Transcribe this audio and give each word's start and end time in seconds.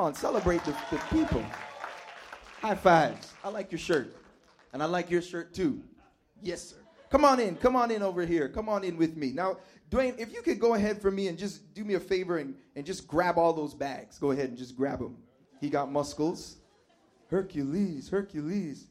on, 0.00 0.14
celebrate 0.14 0.64
the, 0.64 0.74
the 0.90 0.96
people. 1.10 1.44
High 2.60 2.74
fives. 2.74 3.34
I 3.44 3.50
like 3.50 3.70
your 3.70 3.78
shirt. 3.78 4.16
And 4.72 4.82
I 4.82 4.86
like 4.86 5.10
your 5.10 5.22
shirt 5.22 5.54
too. 5.54 5.82
Yes, 6.42 6.70
sir. 6.70 6.76
Come 7.10 7.24
on 7.24 7.40
in. 7.40 7.56
Come 7.56 7.76
on 7.76 7.90
in 7.90 8.02
over 8.02 8.24
here. 8.24 8.48
Come 8.48 8.68
on 8.68 8.82
in 8.84 8.96
with 8.96 9.16
me. 9.16 9.32
Now, 9.32 9.58
Dwayne, 9.90 10.18
if 10.18 10.32
you 10.32 10.42
could 10.42 10.60
go 10.60 10.74
ahead 10.74 11.02
for 11.02 11.10
me 11.10 11.28
and 11.28 11.36
just 11.36 11.74
do 11.74 11.84
me 11.84 11.94
a 11.94 12.00
favor 12.00 12.38
and, 12.38 12.54
and 12.76 12.86
just 12.86 13.06
grab 13.06 13.36
all 13.36 13.52
those 13.52 13.74
bags. 13.74 14.18
Go 14.18 14.30
ahead 14.30 14.48
and 14.48 14.56
just 14.56 14.76
grab 14.76 15.00
them. 15.00 15.16
He 15.60 15.68
got 15.68 15.90
muscles. 15.90 16.56
Hercules, 17.28 18.08
Hercules. 18.08 18.86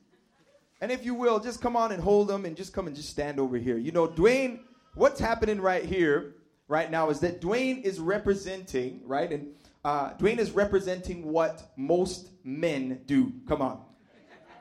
And 0.82 0.92
if 0.92 1.04
you 1.04 1.14
will, 1.14 1.40
just 1.40 1.62
come 1.62 1.76
on 1.76 1.92
and 1.92 2.02
hold 2.02 2.28
them 2.28 2.46
and 2.46 2.56
just 2.56 2.74
come 2.74 2.88
and 2.88 2.96
just 2.96 3.10
stand 3.10 3.40
over 3.40 3.58
here. 3.58 3.78
You 3.78 3.92
know, 3.92 4.08
Dwayne, 4.08 4.60
what's 4.96 5.20
happening 5.20 5.60
right 5.60 5.84
here, 5.84 6.36
right 6.68 6.90
now, 6.90 7.10
is 7.10 7.20
that 7.22 7.42
Dwayne 7.42 7.84
is 7.84 8.00
representing, 8.00 9.02
right? 9.06 9.32
And 9.32 9.48
uh, 9.86 10.14
Dwayne 10.14 10.38
is 10.38 10.52
representing 10.52 11.32
what 11.32 11.72
most 11.76 12.30
men 12.44 13.02
do. 13.06 13.34
Come 13.48 13.62
on. 13.62 13.82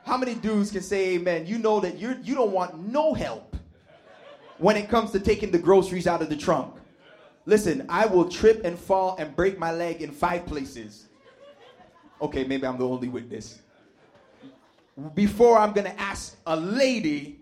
How 0.05 0.17
many 0.17 0.33
dudes 0.35 0.71
can 0.71 0.81
say 0.81 1.15
amen? 1.15 1.45
You 1.45 1.57
know 1.57 1.79
that 1.79 1.99
you're, 1.99 2.17
you 2.23 2.35
don't 2.35 2.51
want 2.51 2.91
no 2.91 3.13
help 3.13 3.55
when 4.57 4.75
it 4.75 4.89
comes 4.89 5.11
to 5.11 5.19
taking 5.19 5.51
the 5.51 5.59
groceries 5.59 6.07
out 6.07 6.21
of 6.21 6.29
the 6.29 6.35
trunk. 6.35 6.75
Listen, 7.45 7.85
I 7.89 8.05
will 8.05 8.29
trip 8.29 8.61
and 8.63 8.77
fall 8.77 9.15
and 9.17 9.35
break 9.35 9.57
my 9.57 9.71
leg 9.71 10.01
in 10.01 10.11
five 10.11 10.45
places. 10.45 11.07
Okay, 12.21 12.43
maybe 12.43 12.67
I'm 12.67 12.77
the 12.77 12.87
only 12.87 13.07
witness. 13.07 13.61
Before 15.15 15.57
I'm 15.57 15.71
gonna 15.71 15.95
ask 15.97 16.37
a 16.45 16.55
lady 16.55 17.39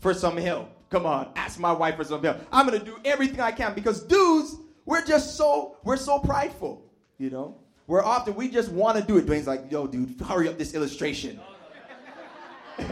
for 0.00 0.12
some 0.12 0.36
help. 0.36 0.70
Come 0.90 1.06
on, 1.06 1.30
ask 1.36 1.58
my 1.58 1.72
wife 1.72 1.96
for 1.96 2.04
some 2.04 2.22
help. 2.22 2.38
I'm 2.52 2.66
gonna 2.66 2.84
do 2.84 2.98
everything 3.04 3.40
I 3.40 3.52
can 3.52 3.74
because 3.74 4.02
dudes, 4.02 4.56
we're 4.84 5.04
just 5.04 5.36
so 5.36 5.76
we're 5.84 5.96
so 5.96 6.18
prideful, 6.18 6.82
you 7.18 7.30
know. 7.30 7.58
We're 7.86 8.02
often 8.02 8.34
we 8.34 8.48
just 8.48 8.70
want 8.70 8.98
to 8.98 9.04
do 9.04 9.16
it. 9.16 9.26
Dwayne's 9.26 9.46
like, 9.46 9.70
yo, 9.70 9.86
dude, 9.86 10.20
hurry 10.20 10.48
up 10.48 10.58
this 10.58 10.74
illustration. 10.74 11.38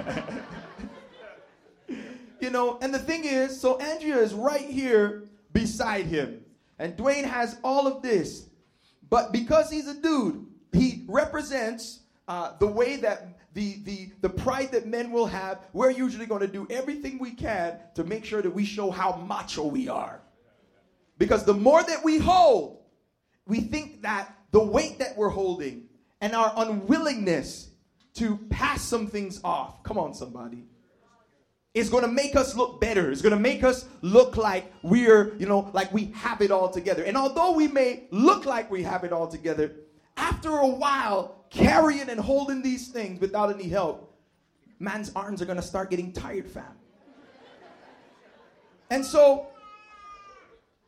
you 2.41 2.51
know, 2.51 2.79
and 2.81 2.95
the 2.95 2.99
thing 2.99 3.25
is, 3.25 3.61
so 3.61 3.79
Andrea 3.81 4.19
is 4.19 4.33
right 4.35 4.69
here 4.69 5.25
beside 5.53 6.07
him. 6.07 6.45
And 6.79 6.97
Dwayne 6.97 7.25
has 7.25 7.59
all 7.65 7.89
of 7.89 8.03
this. 8.03 8.49
But 9.11 9.33
because 9.33 9.71
he's 9.71 9.89
a 9.89 9.95
dude, 9.95 10.47
he 10.73 11.05
represents 11.09 12.01
uh, 12.29 12.53
the 12.59 12.67
way 12.67 12.97
that 12.97 13.39
the, 13.55 13.79
the, 13.85 14.11
the 14.21 14.29
pride 14.29 14.73
that 14.73 14.87
men 14.87 15.13
will 15.13 15.27
have. 15.27 15.61
We're 15.73 15.91
usually 15.91 16.27
going 16.27 16.41
to 16.41 16.49
do 16.49 16.67
everything 16.71 17.19
we 17.19 17.31
can 17.33 17.79
to 17.95 18.05
make 18.05 18.25
sure 18.25 18.43
that 18.43 18.51
we 18.51 18.65
show 18.65 18.91
how 18.91 19.17
macho 19.17 19.67
we 19.67 19.89
are. 19.89 20.21
Because 21.19 21.45
the 21.45 21.55
more 21.55 21.83
that 21.83 22.05
we 22.05 22.19
hold, 22.19 22.84
we 23.47 23.61
think 23.61 24.03
that 24.03 24.37
the 24.51 24.63
weight 24.63 24.99
that 24.99 25.17
we're 25.17 25.29
holding 25.29 25.85
and 26.21 26.35
our 26.35 26.53
unwillingness 26.57 27.71
to 28.15 28.37
pass 28.49 28.83
some 28.83 29.07
things 29.07 29.41
off. 29.45 29.83
Come 29.83 29.99
on, 29.99 30.15
somebody. 30.15 30.65
It's 31.75 31.89
going 31.89 32.05
to 32.05 32.11
make 32.11 32.37
us 32.37 32.55
look 32.55 32.81
better. 32.81 33.11
It's 33.11 33.21
going 33.21 33.35
to 33.35 33.41
make 33.41 33.65
us 33.65 33.87
look 34.01 34.37
like 34.37 34.73
we're, 34.83 35.35
you 35.39 35.47
know, 35.47 35.69
like 35.73 35.93
we 35.93 36.13
have 36.15 36.41
it 36.41 36.53
all 36.53 36.71
together. 36.71 37.03
And 37.03 37.17
although 37.17 37.53
we 37.53 37.67
may 37.67 38.05
look 38.13 38.47
like 38.47 38.71
we 38.71 38.85
have 38.85 39.03
it 39.03 39.13
all 39.13 39.27
together, 39.27 39.73
after 40.17 40.51
a 40.51 40.67
while, 40.67 41.45
carrying 41.51 42.09
and 42.09 42.21
holding 42.21 42.63
these 42.63 42.89
things 42.89 43.21
without 43.21 43.53
any 43.53 43.69
help, 43.69 44.17
man's 44.79 45.11
arms 45.17 45.43
are 45.43 45.47
going 45.47 45.57
to 45.57 45.63
start 45.63 45.91
getting 45.91 46.13
tired, 46.13 46.49
fam. 46.49 46.65
And 48.91 49.05
so, 49.05 49.49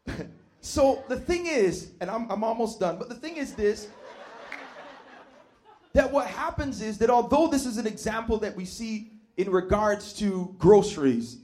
so 0.66 1.04
the 1.06 1.16
thing 1.16 1.46
is, 1.46 1.92
and 2.00 2.10
I'm, 2.10 2.28
I'm 2.28 2.42
almost 2.42 2.80
done, 2.80 2.98
but 2.98 3.08
the 3.08 3.14
thing 3.14 3.36
is 3.36 3.54
this 3.54 3.86
that 5.92 6.12
what 6.12 6.26
happens 6.26 6.82
is 6.82 6.98
that 6.98 7.08
although 7.08 7.46
this 7.46 7.64
is 7.64 7.78
an 7.78 7.86
example 7.86 8.36
that 8.38 8.54
we 8.54 8.64
see 8.64 9.12
in 9.36 9.48
regards 9.48 10.12
to 10.14 10.54
groceries, 10.58 11.38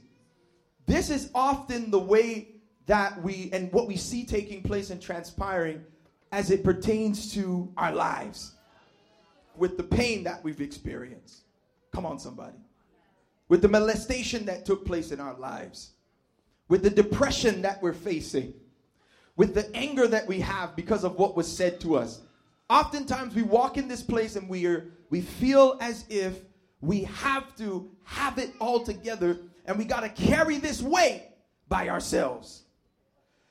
this 0.87 1.09
is 1.09 1.31
often 1.33 1.89
the 1.89 1.99
way 1.99 2.49
that 2.85 3.19
we 3.23 3.49
and 3.53 3.71
what 3.71 3.87
we 3.87 3.95
see 3.95 4.25
taking 4.25 4.61
place 4.61 4.89
and 4.89 5.01
transpiring 5.01 5.85
as 6.33 6.51
it 6.51 6.61
pertains 6.61 7.33
to 7.33 7.71
our 7.77 7.93
lives 7.93 8.55
with 9.55 9.77
the 9.77 9.83
pain 9.83 10.25
that 10.25 10.43
we've 10.43 10.59
experienced. 10.59 11.43
Come 11.93 12.05
on, 12.05 12.19
somebody. 12.19 12.57
With 13.47 13.61
the 13.61 13.69
molestation 13.69 14.45
that 14.47 14.65
took 14.65 14.85
place 14.85 15.13
in 15.13 15.21
our 15.21 15.39
lives, 15.39 15.91
with 16.67 16.83
the 16.83 16.89
depression 16.89 17.61
that 17.61 17.81
we're 17.81 17.93
facing, 17.93 18.53
with 19.35 19.53
the 19.53 19.75
anger 19.75 20.07
that 20.07 20.27
we 20.27 20.39
have 20.39 20.75
because 20.75 21.03
of 21.03 21.17
what 21.17 21.35
was 21.35 21.51
said 21.51 21.79
to 21.81 21.95
us 21.95 22.21
Oftentimes 22.69 23.35
we 23.35 23.43
walk 23.43 23.77
in 23.77 23.87
this 23.87 24.01
place 24.01 24.35
and 24.35 24.49
we 24.49 24.65
are 24.65 24.91
we 25.09 25.21
feel 25.21 25.77
as 25.79 26.05
if 26.09 26.39
we 26.81 27.03
have 27.03 27.55
to 27.57 27.91
have 28.03 28.39
it 28.39 28.51
all 28.59 28.83
together 28.83 29.37
and 29.65 29.77
we 29.77 29.85
got 29.85 29.99
to 29.99 30.09
carry 30.09 30.57
this 30.57 30.81
weight 30.81 31.29
by 31.69 31.89
ourselves. 31.89 32.63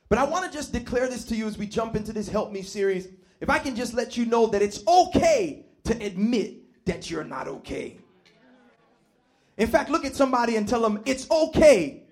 But 0.09 0.19
I 0.19 0.25
want 0.25 0.51
to 0.51 0.51
just 0.51 0.73
declare 0.73 1.09
this 1.09 1.25
to 1.27 1.37
you 1.37 1.47
as 1.47 1.57
we 1.57 1.67
jump 1.67 1.95
into 1.95 2.13
this 2.13 2.29
Help 2.29 2.51
Me 2.51 2.63
series. 2.63 3.09
If 3.41 3.49
I 3.49 3.61
can 3.61 3.77
just 3.77 3.95
let 3.95 4.17
you 4.17 4.27
know 4.27 4.47
that 4.49 4.61
it's 4.61 4.85
okay 4.89 5.67
to 5.85 6.05
admit 6.05 6.85
that 6.85 7.09
you're 7.09 7.25
not 7.25 7.47
okay. 7.47 7.99
In 9.57 9.69
fact, 9.69 9.89
look 9.89 10.05
at 10.05 10.17
somebody 10.17 10.57
and 10.57 10.69
tell 10.69 10.83
them 10.83 11.01
it's 11.07 11.31
okay 11.31 12.03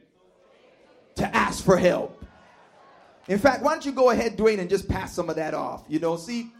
to 1.16 1.36
ask 1.36 1.64
for 1.64 1.76
help. 1.76 2.19
In 3.30 3.38
fact, 3.38 3.62
why 3.62 3.70
don't 3.70 3.86
you 3.86 3.92
go 3.92 4.10
ahead, 4.10 4.36
Dwayne, 4.36 4.58
and 4.58 4.68
just 4.68 4.88
pass 4.88 5.14
some 5.14 5.30
of 5.30 5.36
that 5.36 5.54
off? 5.54 5.84
You 5.86 6.00
know, 6.00 6.16
see, 6.16 6.50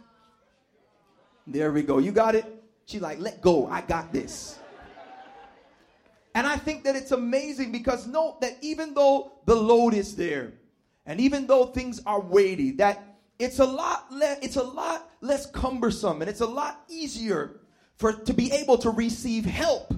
there 1.45 1.69
we 1.69 1.81
go. 1.81 1.97
You 1.97 2.13
got 2.13 2.33
it? 2.33 2.45
She 2.85 2.97
like, 2.97 3.19
let 3.19 3.41
go. 3.41 3.67
I 3.67 3.81
got 3.81 4.13
this. 4.13 4.57
And 6.33 6.47
I 6.47 6.55
think 6.55 6.85
that 6.85 6.95
it's 6.95 7.11
amazing 7.11 7.73
because 7.73 8.07
note 8.07 8.39
that 8.39 8.57
even 8.61 8.93
though 8.93 9.33
the 9.45 9.53
load 9.53 9.93
is 9.93 10.15
there, 10.15 10.53
and 11.05 11.19
even 11.19 11.45
though 11.45 11.65
things 11.65 12.01
are 12.05 12.21
weighty, 12.21 12.71
that 12.77 13.03
it's 13.37 13.59
a 13.59 13.65
lot 13.65 14.09
less 14.09 14.39
it's 14.41 14.55
a 14.55 14.63
lot 14.63 15.09
less 15.19 15.47
cumbersome 15.47 16.21
and 16.21 16.29
it's 16.29 16.39
a 16.39 16.45
lot 16.45 16.85
easier 16.87 17.59
for 17.97 18.13
to 18.13 18.33
be 18.33 18.49
able 18.53 18.77
to 18.77 18.91
receive 18.91 19.43
help 19.43 19.93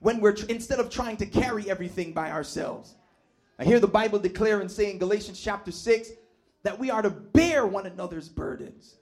when 0.00 0.20
we're 0.20 0.32
tr- 0.32 0.46
instead 0.48 0.80
of 0.80 0.90
trying 0.90 1.16
to 1.18 1.26
carry 1.26 1.70
everything 1.70 2.12
by 2.12 2.32
ourselves. 2.32 2.97
I 3.58 3.64
hear 3.64 3.80
the 3.80 3.88
Bible 3.88 4.18
declare 4.18 4.60
and 4.60 4.70
say 4.70 4.90
in 4.90 4.98
Galatians 4.98 5.40
chapter 5.40 5.72
6 5.72 6.10
that 6.62 6.78
we 6.78 6.90
are 6.90 7.02
to 7.02 7.10
bear 7.10 7.66
one 7.66 7.86
another's 7.86 8.28
burdens. 8.28 8.96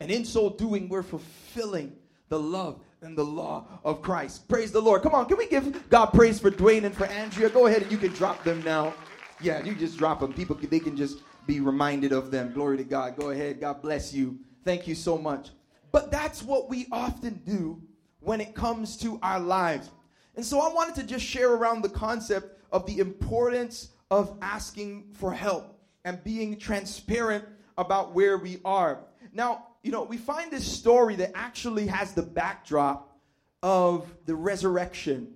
And 0.00 0.10
in 0.10 0.24
so 0.24 0.50
doing, 0.50 0.88
we're 0.88 1.02
fulfilling 1.02 1.96
the 2.28 2.38
love 2.38 2.80
and 3.00 3.16
the 3.16 3.24
law 3.24 3.66
of 3.84 4.02
Christ. 4.02 4.46
Praise 4.48 4.72
the 4.72 4.80
Lord. 4.80 5.02
Come 5.02 5.14
on, 5.14 5.26
can 5.26 5.38
we 5.38 5.46
give 5.46 5.88
God 5.88 6.06
praise 6.06 6.38
for 6.38 6.50
Dwayne 6.50 6.84
and 6.84 6.94
for 6.94 7.06
Andrea? 7.06 7.48
Go 7.48 7.66
ahead 7.66 7.82
and 7.82 7.90
you 7.90 7.98
can 7.98 8.12
drop 8.12 8.44
them 8.44 8.62
now. 8.62 8.92
Yeah, 9.40 9.64
you 9.64 9.74
just 9.74 9.96
drop 9.96 10.20
them. 10.20 10.32
People, 10.32 10.56
they 10.56 10.80
can 10.80 10.96
just 10.96 11.18
be 11.46 11.60
reminded 11.60 12.12
of 12.12 12.30
them. 12.30 12.52
Glory 12.52 12.76
to 12.76 12.84
God. 12.84 13.16
Go 13.16 13.30
ahead. 13.30 13.60
God 13.60 13.80
bless 13.80 14.12
you. 14.12 14.38
Thank 14.64 14.86
you 14.86 14.94
so 14.94 15.16
much. 15.16 15.50
But 15.92 16.10
that's 16.10 16.42
what 16.42 16.68
we 16.68 16.86
often 16.92 17.40
do 17.46 17.80
when 18.20 18.40
it 18.40 18.54
comes 18.54 18.96
to 18.98 19.18
our 19.22 19.40
lives. 19.40 19.90
And 20.36 20.44
so 20.44 20.60
I 20.60 20.72
wanted 20.72 20.94
to 20.96 21.04
just 21.04 21.24
share 21.24 21.54
around 21.54 21.82
the 21.82 21.88
concept 21.88 22.57
of 22.72 22.86
the 22.86 22.98
importance 22.98 23.90
of 24.10 24.36
asking 24.42 25.10
for 25.12 25.32
help 25.32 25.78
and 26.04 26.22
being 26.24 26.58
transparent 26.58 27.44
about 27.76 28.14
where 28.14 28.38
we 28.38 28.58
are. 28.64 29.00
Now, 29.32 29.66
you 29.82 29.92
know, 29.92 30.02
we 30.02 30.16
find 30.16 30.50
this 30.50 30.70
story 30.70 31.16
that 31.16 31.32
actually 31.34 31.86
has 31.86 32.12
the 32.12 32.22
backdrop 32.22 33.16
of 33.62 34.12
the 34.26 34.34
resurrection. 34.34 35.34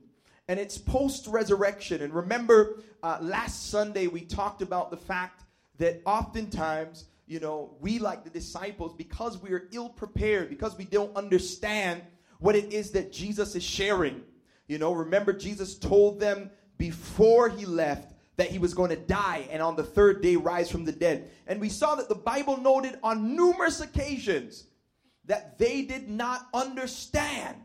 And 0.48 0.59
it's 0.59 0.78
post 0.78 1.26
resurrection. 1.26 2.03
And 2.03 2.12
remember, 2.12 2.81
uh, 3.03 3.19
last 3.21 3.71
Sunday 3.71 4.06
we 4.06 4.22
talked 4.22 4.62
about 4.62 4.91
the 4.91 4.97
fact 4.97 5.44
that 5.78 6.03
oftentimes, 6.04 7.06
you 7.26 7.41
know, 7.41 7.76
we 7.81 7.98
like 7.98 8.25
the 8.25 8.31
disciples, 8.31 8.94
because 8.94 9.41
we 9.41 9.53
are 9.53 9.69
ill 9.72 9.88
prepared, 9.88 10.50
because 10.50 10.76
we 10.76 10.84
don't 10.84 11.16
understand 11.16 12.03
what 12.41 12.56
it 12.56 12.72
is 12.72 12.91
that 12.91 13.12
Jesus 13.12 13.54
is 13.54 13.62
sharing. 13.62 14.22
You 14.66 14.78
know, 14.78 14.92
remember, 14.92 15.33
Jesus 15.33 15.77
told 15.77 16.18
them 16.18 16.51
before 16.78 17.48
he 17.48 17.66
left 17.66 18.13
that 18.36 18.51
he 18.51 18.59
was 18.59 18.74
going 18.74 18.91
to 18.91 18.97
die 18.97 19.47
and 19.51 19.63
on 19.63 19.77
the 19.77 19.84
third 19.84 20.22
day 20.22 20.36
rise 20.36 20.71
from 20.71 20.84
the 20.84 20.92
dead. 20.92 21.30
And 21.47 21.60
we 21.60 21.69
saw 21.69 21.95
that 21.97 22.09
the 22.09 22.15
Bible 22.15 22.57
noted 22.57 22.98
on 23.03 23.36
numerous 23.36 23.80
occasions 23.80 24.65
that 25.27 25.59
they 25.59 25.83
did 25.83 26.09
not 26.09 26.48
understand. 26.53 27.57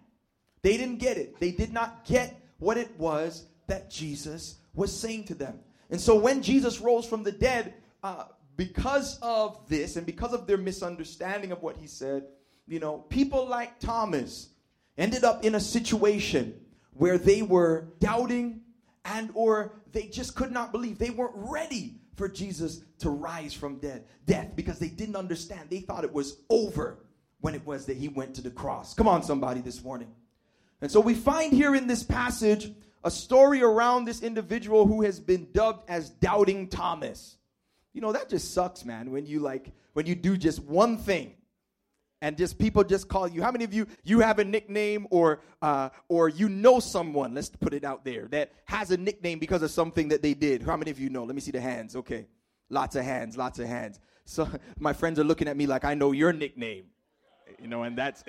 They 0.61 0.77
didn't 0.77 0.99
get 0.99 1.17
it. 1.17 1.39
They 1.39 1.51
did 1.51 1.71
not 1.71 2.05
get 2.05 2.39
what 2.59 2.77
it 2.77 2.97
was 2.99 3.45
that 3.67 3.89
Jesus 3.89 4.55
was 4.73 4.97
saying 4.97 5.25
to 5.25 5.35
them. 5.35 5.59
And 5.89 5.99
so 5.99 6.15
when 6.15 6.41
Jesus 6.41 6.81
rose 6.81 7.05
from 7.05 7.23
the 7.23 7.31
dead, 7.31 7.73
uh, 8.03 8.25
because 8.57 9.19
of 9.21 9.67
this 9.69 9.95
and 9.95 10.05
because 10.05 10.33
of 10.33 10.47
their 10.47 10.57
misunderstanding 10.57 11.51
of 11.51 11.61
what 11.61 11.77
he 11.77 11.87
said, 11.87 12.25
you 12.67 12.79
know, 12.79 12.97
people 13.09 13.47
like 13.47 13.79
Thomas 13.79 14.49
ended 14.97 15.23
up 15.23 15.45
in 15.45 15.55
a 15.55 15.59
situation 15.59 16.59
where 16.93 17.17
they 17.17 17.41
were 17.41 17.87
doubting 17.99 18.61
and 19.07 19.31
or 19.33 19.73
they 19.91 20.03
just 20.07 20.35
could 20.35 20.51
not 20.51 20.71
believe. 20.71 20.99
They 20.99 21.09
weren't 21.09 21.33
ready 21.35 21.95
for 22.15 22.27
Jesus 22.27 22.81
to 22.99 23.09
rise 23.09 23.53
from 23.53 23.77
dead, 23.77 24.05
death 24.25 24.51
because 24.55 24.79
they 24.79 24.89
didn't 24.89 25.15
understand. 25.15 25.69
They 25.69 25.79
thought 25.79 26.03
it 26.03 26.13
was 26.13 26.37
over 26.49 26.99
when 27.41 27.55
it 27.55 27.65
was 27.65 27.85
that 27.85 27.97
he 27.97 28.09
went 28.09 28.35
to 28.35 28.41
the 28.41 28.51
cross. 28.51 28.93
Come 28.93 29.07
on, 29.07 29.23
somebody, 29.23 29.61
this 29.61 29.83
morning. 29.83 30.09
And 30.81 30.91
so 30.91 30.99
we 30.99 31.13
find 31.13 31.53
here 31.53 31.75
in 31.75 31.87
this 31.87 32.03
passage 32.03 32.71
a 33.03 33.11
story 33.11 33.61
around 33.61 34.05
this 34.05 34.21
individual 34.21 34.85
who 34.85 35.03
has 35.03 35.19
been 35.19 35.47
dubbed 35.53 35.89
as 35.89 36.09
Doubting 36.09 36.67
Thomas. 36.67 37.37
You 37.93 38.01
know, 38.01 38.11
that 38.11 38.29
just 38.29 38.53
sucks, 38.53 38.83
man, 38.83 39.11
when 39.11 39.25
you 39.25 39.39
like, 39.39 39.71
when 39.93 40.05
you 40.05 40.15
do 40.15 40.37
just 40.37 40.61
one 40.61 40.97
thing 40.97 41.36
and 42.21 42.37
just 42.37 42.57
people 42.57 42.83
just 42.83 43.07
call 43.07 43.27
you. 43.27 43.41
How 43.41 43.51
many 43.51 43.63
of 43.63 43.73
you 43.73 43.87
you 44.03 44.19
have 44.19 44.39
a 44.39 44.43
nickname 44.43 45.07
or 45.11 45.41
uh, 45.61 45.89
or 46.09 46.29
you 46.29 46.49
know 46.49 46.79
someone 46.79 47.33
let's 47.33 47.49
put 47.49 47.73
it 47.73 47.83
out 47.83 48.03
there 48.03 48.27
that 48.29 48.51
has 48.65 48.91
a 48.91 48.97
nickname 48.97 49.39
because 49.39 49.61
of 49.61 49.71
something 49.71 50.07
that 50.09 50.21
they 50.21 50.33
did? 50.33 50.63
How 50.63 50.77
many 50.77 50.91
of 50.91 50.99
you 50.99 51.09
know? 51.09 51.23
Let 51.23 51.35
me 51.35 51.41
see 51.41 51.51
the 51.51 51.61
hands. 51.61 51.95
Okay. 51.95 52.27
Lots 52.69 52.95
of 52.95 53.05
hands 53.05 53.37
lots 53.37 53.59
of 53.59 53.67
hands. 53.67 53.99
So 54.25 54.49
my 54.79 54.93
friends 54.93 55.19
are 55.19 55.23
looking 55.23 55.47
at 55.47 55.55
me 55.55 55.67
like 55.67 55.85
i 55.85 55.93
know 55.93 56.11
your 56.11 56.33
nickname. 56.33 56.85
You 57.61 57.67
know 57.67 57.83
and 57.83 57.97
that's 57.97 58.23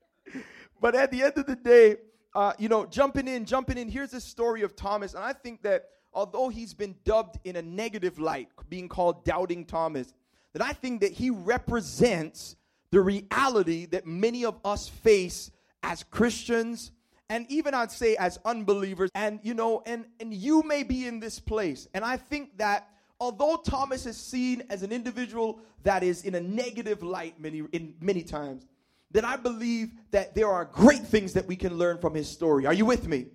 but 0.80 0.94
at 0.94 1.10
the 1.10 1.22
end 1.22 1.34
of 1.36 1.46
the 1.46 1.56
day 1.56 1.96
uh, 2.34 2.52
you 2.58 2.68
know 2.68 2.86
jumping 2.86 3.26
in 3.26 3.44
jumping 3.44 3.76
in 3.76 3.88
here's 3.88 4.10
the 4.10 4.20
story 4.20 4.62
of 4.62 4.76
thomas. 4.76 5.14
And 5.14 5.24
i 5.24 5.32
think 5.32 5.62
that 5.62 5.88
although 6.12 6.48
he's 6.48 6.74
been 6.74 6.94
dubbed 7.04 7.38
in 7.44 7.56
a 7.56 7.62
negative 7.62 8.18
light 8.18 8.48
being 8.68 8.88
called 8.88 9.24
doubting 9.24 9.64
thomas 9.64 10.14
that 10.52 10.62
i 10.62 10.72
think 10.72 11.00
that 11.00 11.12
he 11.12 11.30
represents 11.30 12.56
the 12.90 13.00
reality 13.00 13.86
that 13.86 14.06
many 14.06 14.44
of 14.44 14.58
us 14.64 14.88
face 14.88 15.50
as 15.82 16.02
Christians 16.04 16.92
and 17.30 17.46
even 17.48 17.74
I'd 17.74 17.92
say 17.92 18.16
as 18.16 18.38
unbelievers. 18.44 19.08
And 19.14 19.38
you 19.42 19.54
know, 19.54 19.82
and 19.86 20.04
and 20.18 20.34
you 20.34 20.62
may 20.64 20.82
be 20.82 21.06
in 21.06 21.20
this 21.20 21.38
place. 21.38 21.88
And 21.94 22.04
I 22.04 22.16
think 22.16 22.58
that 22.58 22.88
although 23.20 23.56
Thomas 23.56 24.04
is 24.04 24.16
seen 24.16 24.64
as 24.68 24.82
an 24.82 24.92
individual 24.92 25.60
that 25.84 26.02
is 26.02 26.24
in 26.24 26.34
a 26.34 26.40
negative 26.40 27.02
light 27.02 27.40
many 27.40 27.62
in 27.72 27.94
many 28.00 28.22
times, 28.22 28.66
that 29.12 29.24
I 29.24 29.36
believe 29.36 29.92
that 30.10 30.34
there 30.34 30.48
are 30.48 30.64
great 30.64 31.02
things 31.02 31.32
that 31.34 31.46
we 31.46 31.56
can 31.56 31.78
learn 31.78 31.98
from 31.98 32.14
his 32.14 32.28
story. 32.28 32.66
Are 32.66 32.74
you 32.74 32.84
with 32.84 33.06
me? 33.06 33.26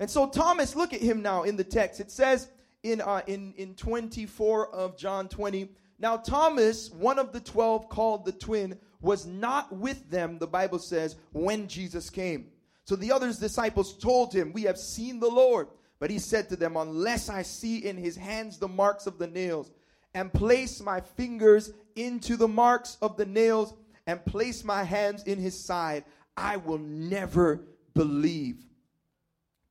And 0.00 0.10
so 0.10 0.28
Thomas, 0.28 0.74
look 0.74 0.92
at 0.92 1.00
him 1.00 1.22
now 1.22 1.44
in 1.44 1.56
the 1.56 1.64
text. 1.64 2.00
It 2.00 2.10
says 2.10 2.48
in 2.82 3.00
uh, 3.00 3.22
in 3.28 3.54
in 3.56 3.76
24 3.76 4.74
of 4.74 4.96
John 4.96 5.28
20 5.28 5.70
now, 6.02 6.16
Thomas, 6.16 6.90
one 6.90 7.20
of 7.20 7.32
the 7.32 7.40
twelve 7.40 7.88
called 7.88 8.24
the 8.24 8.32
twin, 8.32 8.76
was 9.00 9.24
not 9.24 9.72
with 9.72 10.10
them, 10.10 10.38
the 10.38 10.48
Bible 10.48 10.80
says, 10.80 11.14
when 11.30 11.68
Jesus 11.68 12.10
came. 12.10 12.48
So 12.84 12.96
the 12.96 13.12
other 13.12 13.32
disciples 13.32 13.96
told 13.96 14.34
him, 14.34 14.52
We 14.52 14.64
have 14.64 14.78
seen 14.78 15.20
the 15.20 15.28
Lord. 15.28 15.68
But 16.00 16.10
he 16.10 16.18
said 16.18 16.48
to 16.48 16.56
them, 16.56 16.76
Unless 16.76 17.28
I 17.28 17.42
see 17.42 17.78
in 17.78 17.96
his 17.96 18.16
hands 18.16 18.58
the 18.58 18.66
marks 18.66 19.06
of 19.06 19.18
the 19.18 19.28
nails, 19.28 19.70
and 20.12 20.32
place 20.32 20.82
my 20.82 21.00
fingers 21.00 21.72
into 21.94 22.36
the 22.36 22.48
marks 22.48 22.98
of 23.00 23.16
the 23.16 23.24
nails, 23.24 23.72
and 24.08 24.24
place 24.24 24.64
my 24.64 24.82
hands 24.82 25.22
in 25.22 25.38
his 25.38 25.58
side, 25.58 26.04
I 26.36 26.56
will 26.56 26.78
never 26.78 27.62
believe. 27.94 28.56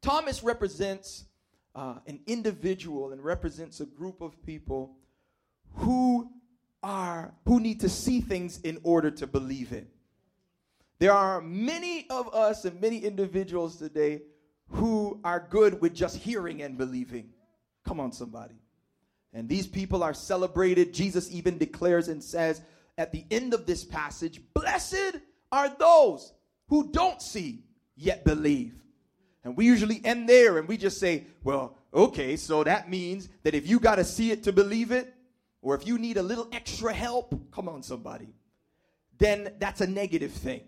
Thomas 0.02 0.44
represents 0.44 1.26
uh, 1.76 1.96
an 2.08 2.22
individual 2.26 3.12
and 3.12 3.22
represents 3.22 3.82
a 3.82 3.86
group 3.86 4.22
of 4.22 4.42
people 4.46 4.96
who 5.76 6.30
are 6.84 7.34
who 7.46 7.60
need 7.60 7.82
to 7.82 7.90
see 7.90 8.22
things 8.22 8.60
in 8.62 8.80
order 8.84 9.12
to 9.12 9.28
believe 9.28 9.72
it. 9.72 9.88
There 11.00 11.14
are 11.14 11.42
many 11.42 12.08
of 12.10 12.34
us 12.34 12.66
and 12.66 12.80
many 12.80 13.00
individuals 13.00 13.78
today 13.78 14.22
who 14.70 15.20
are 15.24 15.48
good 15.50 15.82
with 15.82 15.94
just 15.94 16.18
hearing 16.18 16.62
and 16.62 16.78
believing. 16.78 17.30
Come 17.86 18.00
on, 18.00 18.12
somebody. 18.12 18.56
And 19.34 19.48
these 19.48 19.68
people 19.68 20.04
are 20.04 20.14
celebrated. 20.14 20.94
Jesus 20.94 21.32
even 21.32 21.58
declares 21.58 22.08
and 22.08 22.24
says 22.24 22.62
at 22.98 23.12
the 23.12 23.26
end 23.32 23.54
of 23.54 23.66
this 23.66 23.84
passage, 23.84 24.42
Blessed 24.54 25.18
are 25.52 25.70
those 25.70 26.34
who 26.68 26.92
don't 26.92 27.22
see 27.22 27.64
yet 27.96 28.24
believe. 28.24 28.76
And 29.44 29.58
we 29.58 29.66
usually 29.66 30.02
end 30.04 30.30
there 30.30 30.58
and 30.58 30.68
we 30.68 30.78
just 30.78 31.00
say, 31.00 31.26
Well, 31.44 31.78
okay, 31.94 32.36
so 32.36 32.64
that 32.64 32.90
means 32.90 33.30
that 33.44 33.56
if 33.56 33.68
you 33.68 33.80
got 33.80 33.96
to 33.96 34.04
see 34.04 34.32
it 34.32 34.44
to 34.44 34.52
believe 34.52 34.92
it, 34.92 35.14
or 35.62 35.76
if 35.76 35.86
you 35.86 35.98
need 35.98 36.18
a 36.18 36.24
little 36.24 36.48
extra 36.52 36.94
help, 36.94 37.52
come 37.52 37.70
on, 37.70 37.84
somebody, 37.84 38.34
then 39.18 39.54
that's 39.60 39.82
a 39.82 39.88
negative 39.88 40.32
thing. 40.32 40.62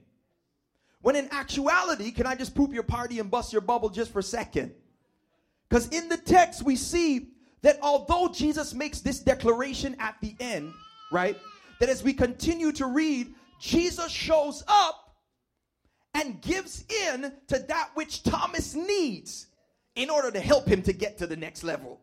When 1.02 1.16
in 1.16 1.28
actuality, 1.32 2.12
can 2.12 2.28
I 2.28 2.36
just 2.36 2.56
poop 2.56 2.74
your 2.74 2.84
party 2.84 3.20
and 3.20 3.30
bust 3.30 3.52
your 3.52 3.62
bubble 3.62 3.90
just 3.90 4.14
for 4.14 4.20
a 4.20 4.24
second? 4.24 4.72
Because 5.68 5.90
in 5.90 6.08
the 6.08 6.18
text, 6.18 6.64
we 6.64 6.76
see 6.76 7.30
that 7.62 7.80
although 7.82 8.30
Jesus 8.30 8.74
makes 8.74 9.00
this 9.00 9.20
declaration 9.20 9.96
at 10.00 10.16
the 10.22 10.36
end, 10.40 10.72
right, 11.12 11.36
that 11.80 11.90
as 11.90 12.04
we 12.04 12.14
continue 12.14 12.72
to 12.74 12.86
read, 12.86 13.34
Jesus 13.60 14.12
shows 14.12 14.64
up 14.68 15.16
and 16.14 16.42
gives 16.42 16.86
in 17.12 17.34
to 17.48 17.60
that 17.60 17.90
which 17.96 18.24
Thomas 18.24 18.76
needs 18.76 19.48
in 19.96 20.10
order 20.10 20.32
to 20.32 20.40
help 20.40 20.68
him 20.68 20.82
to 20.84 20.94
get 20.94 21.18
to 21.18 21.28
the 21.28 21.36
next 21.36 21.64
level. 21.64 22.00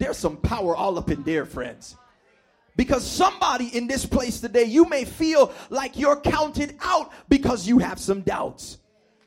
There's 0.00 0.16
some 0.16 0.38
power 0.38 0.74
all 0.74 0.98
up 0.98 1.10
in 1.10 1.22
there, 1.24 1.44
friends. 1.44 1.94
Because 2.74 3.06
somebody 3.06 3.76
in 3.76 3.86
this 3.86 4.06
place 4.06 4.40
today, 4.40 4.64
you 4.64 4.86
may 4.86 5.04
feel 5.04 5.52
like 5.68 5.98
you're 5.98 6.18
counted 6.18 6.76
out 6.80 7.12
because 7.28 7.68
you 7.68 7.78
have 7.78 8.00
some 8.00 8.22
doubts. 8.22 8.78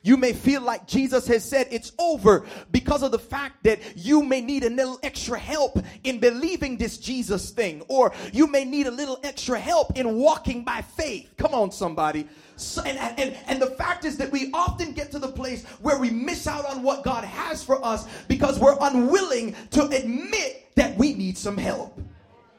You 0.06 0.18
may 0.18 0.34
feel 0.34 0.62
like 0.62 0.86
Jesus 0.86 1.26
has 1.28 1.46
said 1.46 1.68
it's 1.72 1.94
over 1.98 2.46
because 2.72 3.04
of 3.04 3.12
the 3.12 3.20
fact 3.20 3.64
that 3.64 3.80
you 3.96 4.22
may 4.22 4.42
need 4.42 4.66
a 4.66 4.70
little 4.70 5.00
extra 5.02 5.40
help 5.40 5.80
in 6.04 6.20
believing 6.20 6.78
this 6.78 6.98
Jesus 6.98 7.52
thing, 7.52 7.84
or 7.88 8.12
you 8.34 8.48
may 8.48 8.66
need 8.66 8.86
a 8.88 8.92
little 8.92 9.18
extra 9.24 9.58
help 9.58 9.98
in 9.98 10.16
walking 10.18 10.66
by 10.66 10.82
faith. 10.82 11.34
Come 11.38 11.54
on, 11.54 11.72
somebody. 11.72 12.28
So, 12.58 12.84
and, 12.84 12.98
and, 13.18 13.38
and 13.48 13.62
the 13.62 13.68
fact 13.68 14.04
is 14.04 14.18
that 14.18 14.30
we 14.30 14.52
often 14.54 14.92
get 14.92 15.10
to 15.12 15.20
the 15.20 15.32
place 15.32 15.66
where 15.82 15.98
we 15.98 16.10
miss 16.10 16.48
out 16.48 16.66
on 16.66 16.84
what 16.84 17.06
God 17.06 17.24
has 17.24 17.64
for 17.64 17.84
us 17.84 18.06
because 18.28 18.60
we're 18.60 18.78
unwilling 18.82 19.56
to 19.72 19.88
admit 19.88 20.68
that 20.76 20.98
we 20.98 21.14
need 21.14 21.38
some 21.38 21.58
help. 21.58 21.98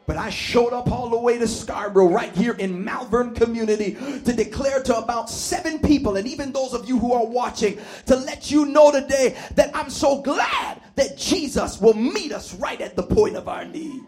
But 0.07 0.19
I 0.19 0.29
showed 0.29 0.75
up 0.75 0.91
all 0.91 1.09
the 1.09 1.19
way 1.19 1.39
to 1.39 1.49
Scarborough, 1.49 2.11
right 2.11 2.35
here 2.37 2.53
in 2.53 2.85
Malvern 2.85 3.35
community, 3.35 3.95
to 4.25 4.33
declare 4.35 4.83
to 4.83 4.99
about 4.99 5.31
seven 5.31 5.79
people, 5.79 6.17
and 6.17 6.29
even 6.29 6.53
those 6.53 6.75
of 6.75 6.87
you 6.87 6.99
who 6.99 7.15
are 7.15 7.25
watching, 7.25 7.79
to 8.07 8.17
let 8.17 8.51
you 8.51 8.67
know 8.67 8.93
today 8.93 9.37
that 9.55 9.75
I'm 9.75 9.89
so 9.89 10.21
glad 10.21 10.83
that 10.97 11.17
Jesus 11.17 11.81
will 11.81 11.95
meet 11.95 12.33
us 12.33 12.55
right 12.55 12.81
at 12.81 12.97
the 12.97 13.03
point 13.03 13.37
of 13.37 13.49
our 13.49 13.65
need. 13.65 14.03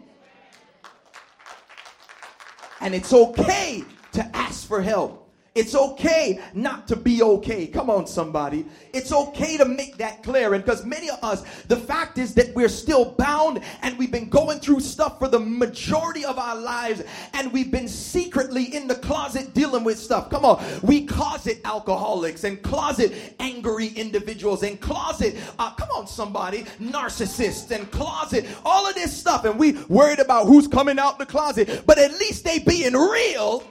And 2.79 2.93
it's 2.93 3.11
okay 3.11 3.83
to 4.13 4.35
ask 4.35 4.67
for 4.67 4.81
help. 4.81 5.26
It's 5.57 5.73
okay 5.73 6.39
not 6.53 6.87
to 6.89 6.95
be 6.95 7.23
okay. 7.23 7.65
Come 7.65 7.89
on, 7.89 8.05
somebody. 8.05 8.63
It's 8.93 9.11
okay 9.11 9.57
to 9.57 9.65
make 9.65 9.97
that 9.97 10.21
clear. 10.21 10.53
And 10.53 10.63
because 10.63 10.85
many 10.85 11.09
of 11.09 11.17
us, 11.23 11.41
the 11.63 11.75
fact 11.75 12.19
is 12.19 12.35
that 12.35 12.53
we're 12.53 12.69
still 12.69 13.15
bound 13.17 13.61
and 13.81 13.97
we've 13.97 14.11
been 14.11 14.29
going 14.29 14.59
through 14.59 14.81
stuff 14.81 15.17
for 15.17 15.27
the 15.27 15.39
majority 15.39 16.25
of 16.25 16.37
our 16.37 16.55
lives 16.55 17.01
and 17.33 17.51
we've 17.51 17.71
been 17.71 17.87
secretly 17.87 18.75
in 18.75 18.87
the 18.87 18.93
closet 18.93 19.55
dealing 19.55 19.83
with 19.83 19.97
stuff. 19.97 20.29
Come 20.29 20.45
on. 20.45 20.63
We 20.83 21.07
closet 21.07 21.59
alcoholics 21.65 22.43
and 22.43 22.61
closet 22.61 23.35
angry 23.39 23.87
individuals 23.87 24.61
and 24.61 24.79
closet, 24.79 25.37
uh, 25.57 25.71
come 25.71 25.89
on, 25.89 26.05
somebody, 26.05 26.65
narcissists 26.79 27.71
and 27.71 27.89
closet, 27.89 28.45
all 28.63 28.87
of 28.87 28.93
this 28.93 29.11
stuff. 29.11 29.43
And 29.45 29.57
we 29.57 29.71
worried 29.89 30.19
about 30.19 30.45
who's 30.45 30.67
coming 30.67 30.99
out 30.99 31.17
the 31.17 31.25
closet, 31.25 31.81
but 31.87 31.97
at 31.97 32.11
least 32.11 32.43
they 32.45 32.59
being 32.59 32.93
real 32.93 33.63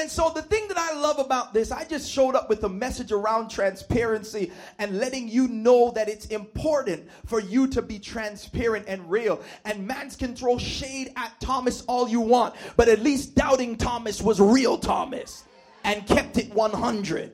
And 0.00 0.10
so, 0.10 0.30
the 0.34 0.40
thing 0.40 0.66
that 0.68 0.78
I 0.78 0.98
love 0.98 1.18
about 1.18 1.52
this, 1.52 1.70
I 1.70 1.84
just 1.84 2.10
showed 2.10 2.34
up 2.34 2.48
with 2.48 2.64
a 2.64 2.68
message 2.70 3.12
around 3.12 3.50
transparency 3.50 4.50
and 4.78 4.98
letting 4.98 5.28
you 5.28 5.46
know 5.46 5.90
that 5.90 6.08
it's 6.08 6.24
important 6.26 7.06
for 7.26 7.38
you 7.38 7.66
to 7.66 7.82
be 7.82 7.98
transparent 7.98 8.86
and 8.88 9.10
real. 9.10 9.42
And 9.66 9.86
man's 9.86 10.16
can 10.16 10.34
throw 10.34 10.56
shade 10.56 11.12
at 11.16 11.38
Thomas 11.38 11.84
all 11.86 12.08
you 12.08 12.22
want, 12.22 12.54
but 12.78 12.88
at 12.88 13.00
least 13.00 13.34
doubting 13.34 13.76
Thomas 13.76 14.22
was 14.22 14.40
real 14.40 14.78
Thomas 14.78 15.44
and 15.84 16.06
kept 16.06 16.38
it 16.38 16.50
100. 16.54 17.32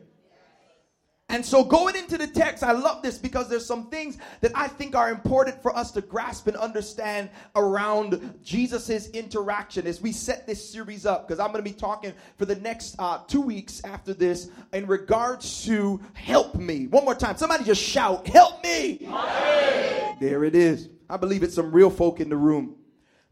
And 1.36 1.44
so, 1.44 1.62
going 1.62 1.96
into 1.96 2.16
the 2.16 2.26
text, 2.26 2.62
I 2.62 2.72
love 2.72 3.02
this 3.02 3.18
because 3.18 3.50
there's 3.50 3.66
some 3.66 3.90
things 3.90 4.16
that 4.40 4.52
I 4.54 4.68
think 4.68 4.96
are 4.96 5.10
important 5.10 5.60
for 5.60 5.76
us 5.76 5.90
to 5.90 6.00
grasp 6.00 6.46
and 6.46 6.56
understand 6.56 7.28
around 7.56 8.40
Jesus's 8.42 9.10
interaction 9.10 9.86
as 9.86 10.00
we 10.00 10.12
set 10.12 10.46
this 10.46 10.66
series 10.66 11.04
up. 11.04 11.28
Because 11.28 11.38
I'm 11.38 11.52
going 11.52 11.62
to 11.62 11.70
be 11.70 11.76
talking 11.76 12.14
for 12.38 12.46
the 12.46 12.56
next 12.56 12.96
uh, 12.98 13.18
two 13.28 13.42
weeks 13.42 13.82
after 13.84 14.14
this 14.14 14.48
in 14.72 14.86
regards 14.86 15.62
to 15.66 16.00
help 16.14 16.54
me. 16.54 16.86
One 16.86 17.04
more 17.04 17.14
time, 17.14 17.36
somebody 17.36 17.64
just 17.64 17.82
shout, 17.82 18.26
Help 18.26 18.64
me! 18.64 19.06
There 20.18 20.42
it 20.42 20.54
is. 20.54 20.88
I 21.10 21.18
believe 21.18 21.42
it's 21.42 21.54
some 21.54 21.70
real 21.70 21.90
folk 21.90 22.20
in 22.20 22.30
the 22.30 22.36
room. 22.38 22.76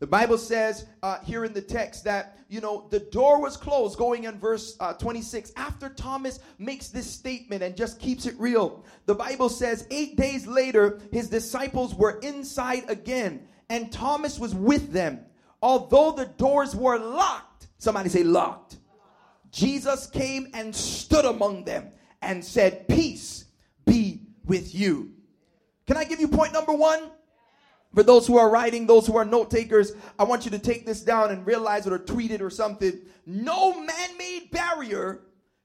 The 0.04 0.11
Bible 0.11 0.37
says 0.37 0.84
uh, 1.02 1.20
here 1.20 1.46
in 1.46 1.54
the 1.54 1.62
text 1.62 2.04
that, 2.04 2.37
you 2.50 2.61
know, 2.61 2.87
the 2.90 3.00
door 3.00 3.40
was 3.40 3.56
closed, 3.56 3.96
going 3.96 4.25
in 4.25 4.38
verse 4.38 4.76
uh, 4.78 4.92
26. 4.92 5.50
After 5.56 5.88
Thomas 5.88 6.40
makes 6.58 6.88
this 6.88 7.11
statement 7.11 7.62
and 7.62 7.75
just 7.75 7.99
keeps 7.99 8.26
it 8.26 8.34
real, 8.38 8.84
the 9.06 9.14
Bible 9.14 9.49
says 9.49 9.87
eight 9.90 10.18
days 10.18 10.46
later, 10.46 11.00
his 11.11 11.30
disciples 11.30 11.94
were 11.94 12.18
inside 12.18 12.84
again 12.90 13.49
and 13.70 13.90
Thomas 13.90 14.38
was 14.38 14.54
with 14.54 14.92
them. 14.92 15.20
Although 15.62 16.12
the 16.12 16.26
doors 16.26 16.76
were 16.76 16.99
locked, 16.99 17.68
somebody 17.78 18.11
say 18.11 18.25
locked. 18.25 18.76
Jesus 19.52 20.06
came 20.06 20.49
and 20.52 20.76
stood 20.76 21.25
among 21.25 21.64
them 21.64 21.92
and 22.20 22.44
said, 22.44 22.88
Peace 22.88 23.46
be 23.87 24.20
with 24.44 24.75
you. 24.75 25.14
Can 25.87 25.96
I 25.96 26.04
give 26.04 26.20
you 26.20 26.28
point 26.28 26.52
number 26.52 26.75
one? 26.75 27.11
For 27.94 28.02
those 28.02 28.26
who 28.26 28.36
are 28.36 28.50
writing, 28.50 28.86
those 28.86 29.06
who 29.06 29.16
are 29.16 29.24
note 29.24 29.50
takers, 29.50 29.92
I 30.18 30.24
want 30.24 30.44
you 30.44 30.50
to 30.50 30.58
take 30.58 30.84
this 30.84 31.02
down 31.02 31.30
and 31.30 31.46
realize 31.46 31.86
it 31.86 31.92
or 31.92 31.98
tweet 31.98 32.32
it 32.32 32.42
or 32.42 32.50
something. 32.50 33.00
No 33.24 33.80
man 33.80 34.18
made 34.18 34.50
barrier 34.50 35.20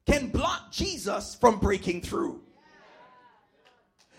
can 0.06 0.30
block 0.30 0.72
Jesus 0.72 1.36
from 1.36 1.60
breaking 1.60 2.02
through. 2.02 2.42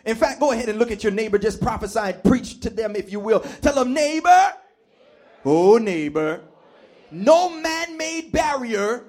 In 0.05 0.17
fact, 0.17 0.41
go 0.41 0.51
ahead 0.53 0.69
and 0.69 0.79
look 0.79 0.91
at 0.91 1.05
your 1.05 1.13
neighbor, 1.13 1.39
just 1.39 1.61
prophesy, 1.61 2.15
preach 2.25 2.61
to 2.61 2.71
them 2.71 2.97
if 2.97 3.13
you 3.13 3.21
will. 3.21 3.41
Tell 3.41 3.75
them, 3.75 3.93
neighbor, 3.93 4.53
oh, 5.45 5.79
neighbor, 5.79 6.41
no 7.11 7.51
man 7.61 7.97
made 7.97 8.33
barrier 8.33 9.05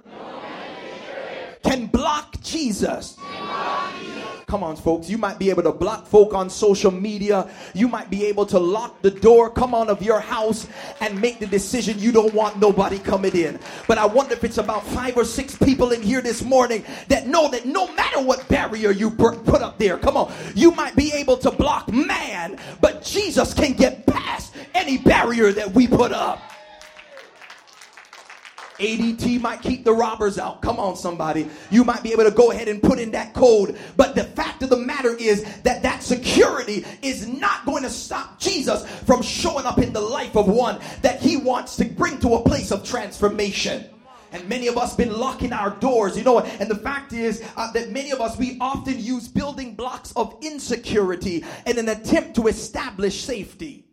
can 1.63 1.87
block 1.87 2.39
Jesus. 2.41 3.17
Come 4.51 4.65
on, 4.65 4.75
folks. 4.75 5.09
You 5.09 5.17
might 5.17 5.39
be 5.39 5.49
able 5.49 5.63
to 5.63 5.71
block 5.71 6.05
folk 6.05 6.33
on 6.33 6.49
social 6.49 6.91
media. 6.91 7.49
You 7.73 7.87
might 7.87 8.09
be 8.09 8.25
able 8.25 8.45
to 8.47 8.59
lock 8.59 9.01
the 9.01 9.09
door, 9.09 9.49
come 9.49 9.73
on, 9.73 9.89
of 9.89 10.01
your 10.01 10.19
house 10.19 10.67
and 10.99 11.21
make 11.21 11.39
the 11.39 11.47
decision 11.47 11.97
you 11.97 12.11
don't 12.11 12.33
want 12.33 12.59
nobody 12.59 12.99
coming 12.99 13.33
in. 13.33 13.61
But 13.87 13.97
I 13.97 14.05
wonder 14.05 14.33
if 14.33 14.43
it's 14.43 14.57
about 14.57 14.85
five 14.87 15.15
or 15.15 15.23
six 15.23 15.55
people 15.55 15.93
in 15.93 16.01
here 16.01 16.19
this 16.19 16.43
morning 16.43 16.83
that 17.07 17.27
know 17.27 17.49
that 17.49 17.65
no 17.65 17.93
matter 17.93 18.21
what 18.21 18.45
barrier 18.49 18.91
you 18.91 19.09
put 19.09 19.61
up 19.61 19.77
there, 19.77 19.97
come 19.97 20.17
on, 20.17 20.33
you 20.53 20.71
might 20.71 20.97
be 20.97 21.13
able 21.13 21.37
to 21.37 21.49
block 21.49 21.89
man, 21.89 22.59
but 22.81 23.05
Jesus 23.05 23.53
can 23.53 23.71
get 23.71 24.05
past 24.05 24.53
any 24.75 24.97
barrier 24.97 25.53
that 25.53 25.71
we 25.71 25.87
put 25.87 26.11
up. 26.11 26.41
ADT 28.81 29.39
might 29.39 29.61
keep 29.61 29.85
the 29.85 29.93
robbers 29.93 30.39
out. 30.39 30.61
Come 30.61 30.79
on, 30.79 30.95
somebody. 30.95 31.47
You 31.69 31.83
might 31.83 32.03
be 32.03 32.11
able 32.11 32.23
to 32.23 32.31
go 32.31 32.51
ahead 32.51 32.67
and 32.67 32.81
put 32.81 32.99
in 32.99 33.11
that 33.11 33.33
code. 33.33 33.77
But 33.95 34.15
the 34.15 34.23
fact 34.23 34.63
of 34.63 34.69
the 34.69 34.77
matter 34.77 35.15
is 35.15 35.43
that 35.61 35.83
that 35.83 36.01
security 36.03 36.85
is 37.01 37.27
not 37.27 37.65
going 37.65 37.83
to 37.83 37.89
stop 37.89 38.39
Jesus 38.39 38.85
from 39.01 39.21
showing 39.21 39.65
up 39.65 39.77
in 39.77 39.93
the 39.93 40.01
life 40.01 40.35
of 40.35 40.47
one 40.47 40.79
that 41.01 41.21
he 41.21 41.37
wants 41.37 41.75
to 41.77 41.85
bring 41.85 42.19
to 42.19 42.35
a 42.35 42.43
place 42.43 42.71
of 42.71 42.83
transformation 42.83 43.85
and 44.33 44.47
many 44.47 44.67
of 44.67 44.77
us 44.77 44.95
been 44.95 45.11
locking 45.11 45.51
our 45.51 45.71
doors 45.71 46.17
you 46.17 46.23
know 46.23 46.33
what? 46.33 46.45
and 46.59 46.69
the 46.69 46.75
fact 46.75 47.13
is 47.13 47.43
uh, 47.57 47.71
that 47.73 47.91
many 47.91 48.11
of 48.11 48.21
us 48.21 48.37
we 48.37 48.57
often 48.61 48.97
use 48.97 49.27
building 49.27 49.75
blocks 49.75 50.13
of 50.13 50.37
insecurity 50.41 51.43
in 51.65 51.77
an 51.77 51.89
attempt 51.89 52.35
to 52.35 52.47
establish 52.47 53.21
safety 53.21 53.85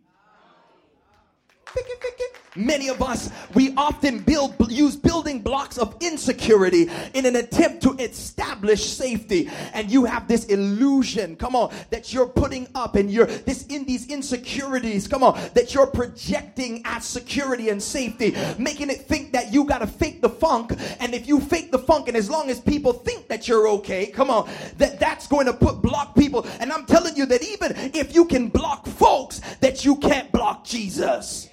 Many 2.55 2.89
of 2.89 3.01
us, 3.01 3.29
we 3.53 3.75
often 3.75 4.19
build, 4.19 4.55
use 4.71 4.95
building 4.95 5.41
blocks 5.41 5.77
of 5.77 5.95
insecurity 5.99 6.89
in 7.13 7.25
an 7.25 7.35
attempt 7.35 7.83
to 7.83 7.93
establish 7.93 8.85
safety. 8.85 9.49
And 9.73 9.91
you 9.91 10.05
have 10.05 10.27
this 10.27 10.45
illusion, 10.45 11.35
come 11.35 11.55
on, 11.55 11.71
that 11.91 12.11
you're 12.11 12.27
putting 12.27 12.67
up 12.73 12.95
and 12.95 13.11
you're 13.11 13.27
this 13.27 13.67
in 13.67 13.85
these 13.85 14.07
insecurities, 14.07 15.07
come 15.07 15.23
on, 15.23 15.39
that 15.53 15.73
you're 15.73 15.87
projecting 15.87 16.81
as 16.85 17.05
security 17.05 17.69
and 17.69 17.81
safety, 17.81 18.35
making 18.57 18.89
it 18.89 19.01
think 19.01 19.31
that 19.33 19.53
you 19.53 19.65
gotta 19.65 19.87
fake 19.87 20.21
the 20.21 20.29
funk. 20.29 20.73
And 20.99 21.13
if 21.13 21.27
you 21.27 21.39
fake 21.39 21.71
the 21.71 21.79
funk, 21.79 22.07
and 22.07 22.17
as 22.17 22.29
long 22.29 22.49
as 22.49 22.59
people 22.59 22.93
think 22.93 23.27
that 23.27 23.47
you're 23.47 23.67
okay, 23.67 24.07
come 24.07 24.31
on, 24.31 24.49
that 24.77 24.99
that's 24.99 25.27
going 25.27 25.45
to 25.45 25.53
put 25.53 25.81
block 25.81 26.15
people. 26.15 26.45
And 26.59 26.73
I'm 26.73 26.85
telling 26.85 27.15
you 27.15 27.25
that 27.27 27.43
even 27.43 27.73
if 27.93 28.15
you 28.15 28.25
can 28.25 28.47
block 28.47 28.87
folks, 28.87 29.39
that 29.61 29.85
you 29.85 29.97
can't 29.97 30.31
block 30.31 30.65
Jesus 30.65 31.49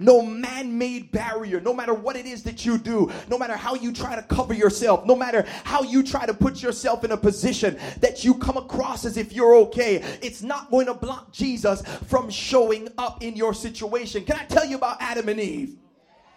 no 0.00 0.22
man 0.22 0.76
made 0.76 1.12
barrier, 1.12 1.60
no 1.60 1.72
matter 1.72 1.94
what 1.94 2.16
it 2.16 2.26
is 2.26 2.42
that 2.42 2.66
you 2.66 2.78
do, 2.78 3.10
no 3.28 3.38
matter 3.38 3.56
how 3.56 3.74
you 3.74 3.92
try 3.92 4.16
to 4.16 4.22
cover 4.22 4.52
yourself, 4.52 5.06
no 5.06 5.14
matter 5.14 5.46
how 5.62 5.82
you 5.82 6.02
try 6.02 6.26
to 6.26 6.34
put 6.34 6.60
yourself 6.62 7.04
in 7.04 7.12
a 7.12 7.16
position 7.16 7.78
that 8.00 8.24
you 8.24 8.34
come 8.34 8.56
across 8.56 9.04
as 9.04 9.16
if 9.16 9.32
you're 9.32 9.54
okay, 9.54 9.96
it's 10.20 10.42
not 10.42 10.70
going 10.70 10.86
to 10.86 10.94
block 10.94 11.32
Jesus 11.32 11.82
from 12.06 12.28
showing 12.28 12.88
up 12.98 13.22
in 13.22 13.36
your 13.36 13.54
situation. 13.54 14.24
Can 14.24 14.36
I 14.36 14.44
tell 14.46 14.64
you 14.64 14.76
about 14.76 14.96
Adam 15.00 15.28
and 15.28 15.38
Eve? 15.38 15.76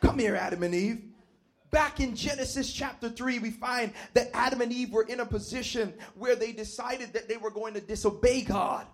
Come 0.01 0.19
here, 0.19 0.35
Adam 0.35 0.61
and 0.61 0.75
Eve. 0.75 1.03
Back 1.71 1.99
in 1.99 2.15
Genesis 2.15 2.71
chapter 2.71 3.09
3, 3.09 3.39
we 3.39 3.51
find 3.51 3.91
that 4.13 4.29
Adam 4.33 4.61
and 4.61 4.71
Eve 4.71 4.91
were 4.91 5.03
in 5.03 5.19
a 5.19 5.25
position 5.25 5.93
where 6.15 6.35
they 6.35 6.51
decided 6.51 7.11
that 7.13 7.27
they 7.27 7.37
were 7.37 7.51
going 7.51 7.73
to 7.73 7.81
disobey 7.81 8.41
God. 8.41 8.85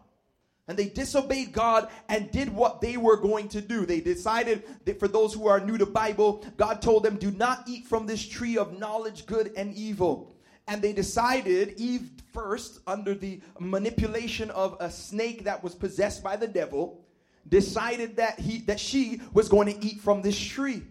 And 0.68 0.78
they 0.78 0.88
disobeyed 0.88 1.52
God 1.52 1.90
and 2.08 2.32
did 2.32 2.54
what 2.54 2.80
they 2.80 2.96
were 2.96 3.18
going 3.18 3.50
to 3.50 3.62
do. 3.62 3.86
They 3.86 4.00
decided 4.00 4.64
that 4.86 4.98
for 5.00 5.10
those 5.10 5.34
who 5.34 5.48
are 5.48 5.60
new 5.60 5.78
to 5.78 5.86
Bible, 5.86 6.46
God 6.56 6.82
told 6.82 7.04
them, 7.04 7.18
do 7.18 7.32
not 7.32 7.68
eat 7.68 7.86
from 7.86 8.06
this 8.06 8.26
tree 8.26 8.58
of 8.58 8.80
knowledge, 8.80 9.26
good 9.26 9.52
and 9.58 9.74
evil. 9.76 10.34
And 10.68 10.82
they 10.82 10.94
decided, 10.94 11.74
Eve 11.78 12.10
first, 12.32 12.80
under 12.88 13.14
the 13.14 13.42
manipulation 13.60 14.50
of 14.52 14.78
a 14.80 14.90
snake 14.90 15.44
that 15.44 15.62
was 15.62 15.76
possessed 15.76 16.24
by 16.24 16.38
the 16.38 16.48
devil, 16.48 17.06
decided 17.50 18.16
that 18.16 18.40
he 18.40 18.60
that 18.60 18.80
she 18.80 19.22
was 19.34 19.50
going 19.50 19.68
to 19.68 19.86
eat 19.86 20.00
from 20.00 20.22
this 20.22 20.40
tree. 20.40 20.82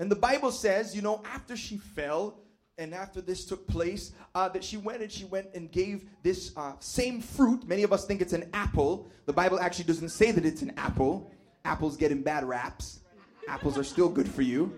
And 0.00 0.10
the 0.10 0.16
Bible 0.16 0.50
says, 0.50 0.96
you 0.96 1.02
know, 1.02 1.22
after 1.24 1.56
she 1.56 1.78
fell, 1.78 2.40
and 2.78 2.94
after 2.94 3.20
this 3.20 3.44
took 3.44 3.66
place, 3.66 4.12
uh, 4.34 4.48
that 4.48 4.64
she 4.64 4.76
went 4.76 5.02
and 5.02 5.10
she 5.10 5.24
went 5.24 5.48
and 5.54 5.70
gave 5.70 6.06
this 6.22 6.52
uh, 6.56 6.72
same 6.80 7.20
fruit. 7.20 7.66
Many 7.66 7.82
of 7.82 7.92
us 7.92 8.04
think 8.04 8.20
it's 8.20 8.32
an 8.32 8.50
apple. 8.52 9.10
The 9.26 9.32
Bible 9.32 9.60
actually 9.60 9.84
doesn't 9.84 10.08
say 10.08 10.30
that 10.32 10.44
it's 10.44 10.62
an 10.62 10.72
apple. 10.76 11.30
Apples 11.64 11.96
getting 11.96 12.22
bad 12.22 12.44
raps. 12.44 13.00
Apples 13.48 13.78
are 13.78 13.84
still 13.84 14.08
good 14.08 14.28
for 14.28 14.42
you. 14.42 14.72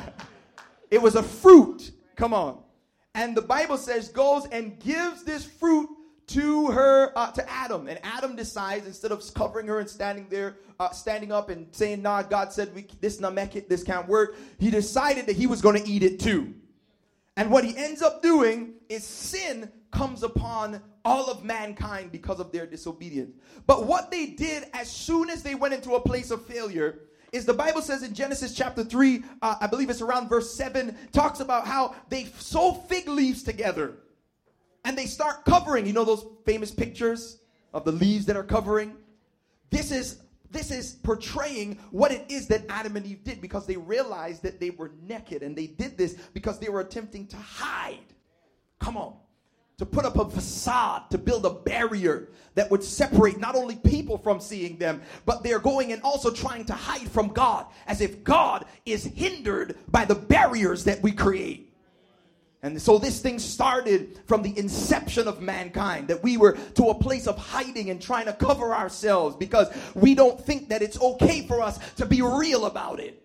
it 0.90 1.00
was 1.00 1.16
a 1.16 1.22
fruit. 1.22 1.92
Come 2.16 2.32
on. 2.32 2.58
And 3.14 3.36
the 3.36 3.42
Bible 3.42 3.76
says 3.76 4.08
goes 4.08 4.46
and 4.46 4.78
gives 4.80 5.22
this 5.22 5.44
fruit 5.44 5.88
to 6.28 6.68
her 6.68 7.12
uh, 7.16 7.30
to 7.32 7.50
Adam, 7.50 7.88
and 7.88 7.98
Adam 8.02 8.36
decides 8.36 8.86
instead 8.86 9.12
of 9.12 9.22
covering 9.34 9.66
her 9.66 9.80
and 9.80 9.90
standing 9.90 10.26
there, 10.30 10.56
uh, 10.80 10.90
standing 10.90 11.30
up 11.30 11.50
and 11.50 11.66
saying, 11.72 12.00
"Nah, 12.00 12.22
God 12.22 12.52
said 12.52 12.74
we, 12.74 12.86
this 13.00 13.18
this 13.18 13.82
can't 13.82 14.08
work." 14.08 14.36
He 14.58 14.70
decided 14.70 15.26
that 15.26 15.36
he 15.36 15.46
was 15.46 15.60
going 15.60 15.82
to 15.82 15.86
eat 15.86 16.02
it 16.02 16.20
too. 16.20 16.54
And 17.36 17.50
what 17.50 17.64
he 17.64 17.76
ends 17.76 18.02
up 18.02 18.22
doing 18.22 18.74
is 18.88 19.04
sin 19.04 19.70
comes 19.90 20.22
upon 20.22 20.82
all 21.04 21.30
of 21.30 21.44
mankind 21.44 22.12
because 22.12 22.40
of 22.40 22.52
their 22.52 22.66
disobedience. 22.66 23.32
But 23.66 23.86
what 23.86 24.10
they 24.10 24.26
did 24.26 24.66
as 24.74 24.90
soon 24.90 25.30
as 25.30 25.42
they 25.42 25.54
went 25.54 25.74
into 25.74 25.94
a 25.94 26.00
place 26.00 26.30
of 26.30 26.44
failure 26.46 27.00
is 27.32 27.46
the 27.46 27.54
Bible 27.54 27.80
says 27.80 28.02
in 28.02 28.12
Genesis 28.12 28.54
chapter 28.54 28.84
3, 28.84 29.24
uh, 29.40 29.56
I 29.60 29.66
believe 29.66 29.88
it's 29.88 30.02
around 30.02 30.28
verse 30.28 30.54
7, 30.54 30.96
talks 31.12 31.40
about 31.40 31.66
how 31.66 31.94
they 32.10 32.24
sew 32.38 32.74
fig 32.74 33.08
leaves 33.08 33.42
together 33.42 33.94
and 34.84 34.96
they 34.96 35.06
start 35.06 35.44
covering. 35.46 35.86
You 35.86 35.94
know 35.94 36.04
those 36.04 36.26
famous 36.44 36.70
pictures 36.70 37.38
of 37.72 37.84
the 37.84 37.92
leaves 37.92 38.26
that 38.26 38.36
are 38.36 38.44
covering? 38.44 38.94
This 39.70 39.90
is 39.90 40.18
this 40.52 40.70
is 40.70 40.92
portraying 40.92 41.78
what 41.90 42.12
it 42.12 42.26
is 42.28 42.46
that 42.48 42.64
Adam 42.68 42.96
and 42.96 43.06
Eve 43.06 43.24
did 43.24 43.40
because 43.40 43.66
they 43.66 43.76
realized 43.76 44.42
that 44.42 44.60
they 44.60 44.70
were 44.70 44.92
naked 45.02 45.42
and 45.42 45.56
they 45.56 45.66
did 45.66 45.96
this 45.96 46.14
because 46.34 46.58
they 46.58 46.68
were 46.68 46.80
attempting 46.80 47.26
to 47.28 47.36
hide. 47.36 47.98
Come 48.78 48.96
on. 48.96 49.16
To 49.78 49.86
put 49.86 50.04
up 50.04 50.16
a 50.18 50.28
facade, 50.28 51.10
to 51.10 51.18
build 51.18 51.46
a 51.46 51.50
barrier 51.50 52.28
that 52.54 52.70
would 52.70 52.84
separate 52.84 53.40
not 53.40 53.56
only 53.56 53.76
people 53.76 54.18
from 54.18 54.38
seeing 54.38 54.76
them, 54.76 55.02
but 55.24 55.42
they're 55.42 55.58
going 55.58 55.92
and 55.92 56.02
also 56.02 56.30
trying 56.30 56.66
to 56.66 56.74
hide 56.74 57.10
from 57.10 57.28
God 57.28 57.66
as 57.86 58.00
if 58.00 58.22
God 58.22 58.66
is 58.84 59.04
hindered 59.04 59.78
by 59.88 60.04
the 60.04 60.14
barriers 60.14 60.84
that 60.84 61.02
we 61.02 61.10
create. 61.10 61.71
And 62.64 62.80
so 62.80 62.96
this 62.96 63.20
thing 63.20 63.40
started 63.40 64.20
from 64.26 64.42
the 64.42 64.56
inception 64.56 65.26
of 65.26 65.40
mankind 65.40 66.06
that 66.08 66.22
we 66.22 66.36
were 66.36 66.52
to 66.74 66.84
a 66.90 66.94
place 66.94 67.26
of 67.26 67.36
hiding 67.36 67.90
and 67.90 68.00
trying 68.00 68.26
to 68.26 68.32
cover 68.32 68.72
ourselves 68.72 69.34
because 69.34 69.68
we 69.94 70.14
don't 70.14 70.40
think 70.40 70.68
that 70.68 70.80
it's 70.80 71.00
okay 71.00 71.44
for 71.46 71.60
us 71.60 71.80
to 71.96 72.06
be 72.06 72.22
real 72.22 72.66
about 72.66 73.00
it. 73.00 73.20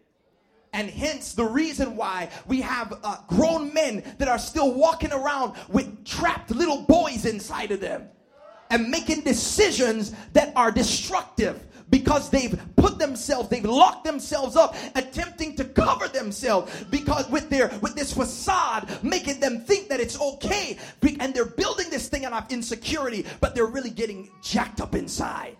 And 0.73 0.89
hence 0.89 1.33
the 1.33 1.45
reason 1.45 1.95
why 1.95 2.29
we 2.47 2.61
have 2.61 2.99
uh, 3.03 3.17
grown 3.27 3.73
men 3.73 4.03
that 4.17 4.27
are 4.27 4.39
still 4.39 4.73
walking 4.73 5.11
around 5.11 5.53
with 5.69 6.03
trapped 6.03 6.49
little 6.49 6.81
boys 6.81 7.25
inside 7.25 7.71
of 7.71 7.79
them 7.79 8.09
and 8.71 8.89
making 8.89 9.21
decisions 9.21 10.13
that 10.33 10.51
are 10.55 10.71
destructive 10.71 11.66
because 11.89 12.29
they've 12.29 12.59
put 12.75 12.99
themselves, 12.99 13.49
they've 13.49 13.63
locked 13.63 14.03
themselves 14.03 14.55
up, 14.55 14.75
attempting 14.95 15.55
to 15.55 15.65
cover 15.65 16.07
themselves 16.07 16.85
because 16.85 17.29
with 17.29 17.49
their 17.49 17.69
with 17.81 17.95
this 17.95 18.13
facade, 18.13 18.89
making 19.03 19.39
them 19.39 19.61
think 19.61 19.89
that 19.89 19.99
it's 19.99 20.19
okay, 20.19 20.77
and 21.19 21.33
they're 21.33 21.45
building 21.45 21.89
this 21.89 22.09
thing 22.09 22.25
out 22.25 22.33
of 22.33 22.51
insecurity, 22.51 23.25
but 23.39 23.55
they're 23.55 23.65
really 23.65 23.89
getting 23.89 24.29
jacked 24.41 24.81
up 24.81 24.95
inside. 24.95 25.55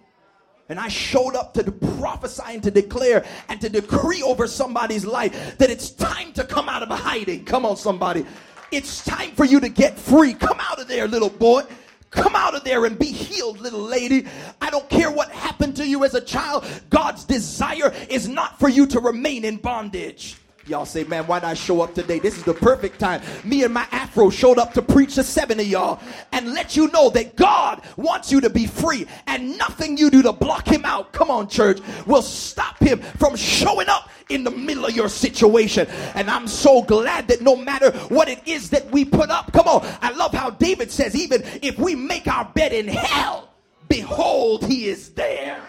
And 0.70 0.80
I 0.80 0.90
showed 0.90 1.36
up 1.36 1.54
to 1.54 1.72
prophesy 1.72 2.44
and 2.48 2.64
to 2.64 2.72
declare 2.72 3.26
and 3.48 3.62
to 3.62 3.70
decree 3.70 4.22
over 4.22 4.48
somebody's 4.48 5.06
life 5.06 5.58
that 5.60 5.70
it's 5.70 5.90
time 5.92 6.34
to 6.34 6.44
come 6.44 6.68
out 6.68 6.84
of 6.84 6.90
hiding. 6.90 7.46
Come 7.46 7.66
on, 7.66 7.78
somebody. 7.78 8.26
It's 8.72 9.06
time 9.06 9.32
for 9.32 9.46
you 9.46 9.62
to 9.62 9.70
get 9.70 9.98
free. 9.98 10.34
Come 10.34 10.58
out 10.60 10.80
of 10.82 10.90
there, 10.90 11.08
little 11.08 11.30
boy. 11.30 11.64
Come 12.10 12.36
out 12.36 12.56
of 12.56 12.64
there 12.64 12.86
and 12.86 12.98
be 12.98 13.08
healed, 13.08 13.60
little 13.60 13.82
lady. 13.82 14.26
I 14.62 14.70
don't 14.70 14.90
care 14.90 15.12
what 15.12 15.30
happened 15.30 15.76
to 15.78 15.88
you 15.88 16.06
as 16.06 16.14
a 16.14 16.22
child. 16.22 16.66
God's 16.90 17.26
desire 17.26 17.94
is 18.10 18.28
not 18.28 18.60
for 18.60 18.70
you 18.70 18.88
to 18.88 19.00
remain 19.00 19.44
in 19.44 19.58
bondage. 19.58 20.38
Y'all 20.68 20.86
say, 20.86 21.06
man, 21.06 21.26
why 21.28 21.40
not 21.40 21.58
show 21.58 21.82
up 21.82 21.94
today? 21.94 22.20
This 22.20 22.38
is 22.38 22.44
the 22.44 22.54
perfect 22.54 23.00
time. 23.00 23.22
Me 23.46 23.64
and 23.64 23.74
my 23.74 23.88
afro 23.92 24.30
showed 24.30 24.58
up 24.58 24.74
to 24.74 24.82
preach 24.82 25.16
to 25.16 25.24
seven 25.24 25.60
of 25.62 25.66
y'all 25.66 26.02
and 26.34 26.54
let 26.54 26.76
you 26.76 26.90
know 26.90 27.10
that 27.12 27.38
God 27.38 27.82
wants 27.96 28.34
you 28.34 28.42
to 28.42 28.50
be 28.50 28.68
free 28.68 29.08
and 29.28 29.58
nothing 29.58 29.98
you 29.98 30.10
do 30.10 30.22
to 30.24 30.34
block 30.34 30.68
him 30.68 30.84
out, 30.84 31.14
come 31.14 31.32
on, 31.32 31.48
church, 31.48 31.80
will 32.06 32.22
stop 32.22 32.78
him 32.80 33.00
from 33.00 33.38
showing 33.38 33.88
up 33.88 34.10
in 34.30 34.44
the 34.44 34.52
middle 34.52 34.86
of 34.86 34.94
your 34.94 35.08
situation. 35.08 35.88
And 36.16 36.30
I'm 36.30 36.48
so 36.48 36.82
glad 36.82 37.30
that 37.30 37.42
no 37.42 37.56
matter 37.56 37.92
what 38.10 38.28
it 38.28 38.46
is 38.46 38.70
that 38.72 38.92
we 38.92 39.06
put 39.06 39.30
up, 39.30 39.54
come 39.54 39.68
on, 39.68 39.88
I 40.02 40.12
love 40.12 40.34
how 40.34 40.50
David 40.50 40.92
says, 40.92 41.16
even 41.16 41.44
if 41.62 41.80
we 41.80 41.96
make 41.96 42.28
our 42.28 42.44
bed 42.44 42.74
in 42.74 42.90
hell, 42.90 43.54
behold, 43.88 44.66
he 44.66 44.90
is 44.90 45.12
there. 45.12 45.62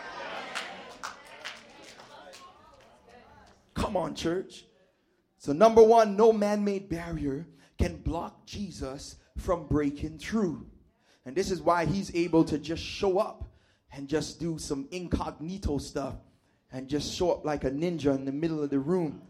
Come 3.74 3.96
on, 3.96 4.16
church. 4.16 4.64
So, 5.38 5.52
number 5.52 5.82
one, 5.82 6.16
no 6.16 6.32
man 6.32 6.64
made 6.64 6.88
barrier 6.88 7.46
can 7.78 7.96
block 7.96 8.44
Jesus 8.44 9.16
from 9.36 9.66
breaking 9.66 10.18
through. 10.18 10.66
And 11.24 11.36
this 11.36 11.50
is 11.50 11.62
why 11.62 11.84
he's 11.84 12.14
able 12.14 12.44
to 12.44 12.58
just 12.58 12.82
show 12.82 13.18
up 13.18 13.44
and 13.92 14.08
just 14.08 14.40
do 14.40 14.58
some 14.58 14.88
incognito 14.90 15.78
stuff 15.78 16.16
and 16.72 16.88
just 16.88 17.14
show 17.14 17.30
up 17.30 17.44
like 17.44 17.64
a 17.64 17.70
ninja 17.70 18.14
in 18.14 18.24
the 18.24 18.32
middle 18.32 18.62
of 18.62 18.70
the 18.70 18.78
room. 18.78 19.22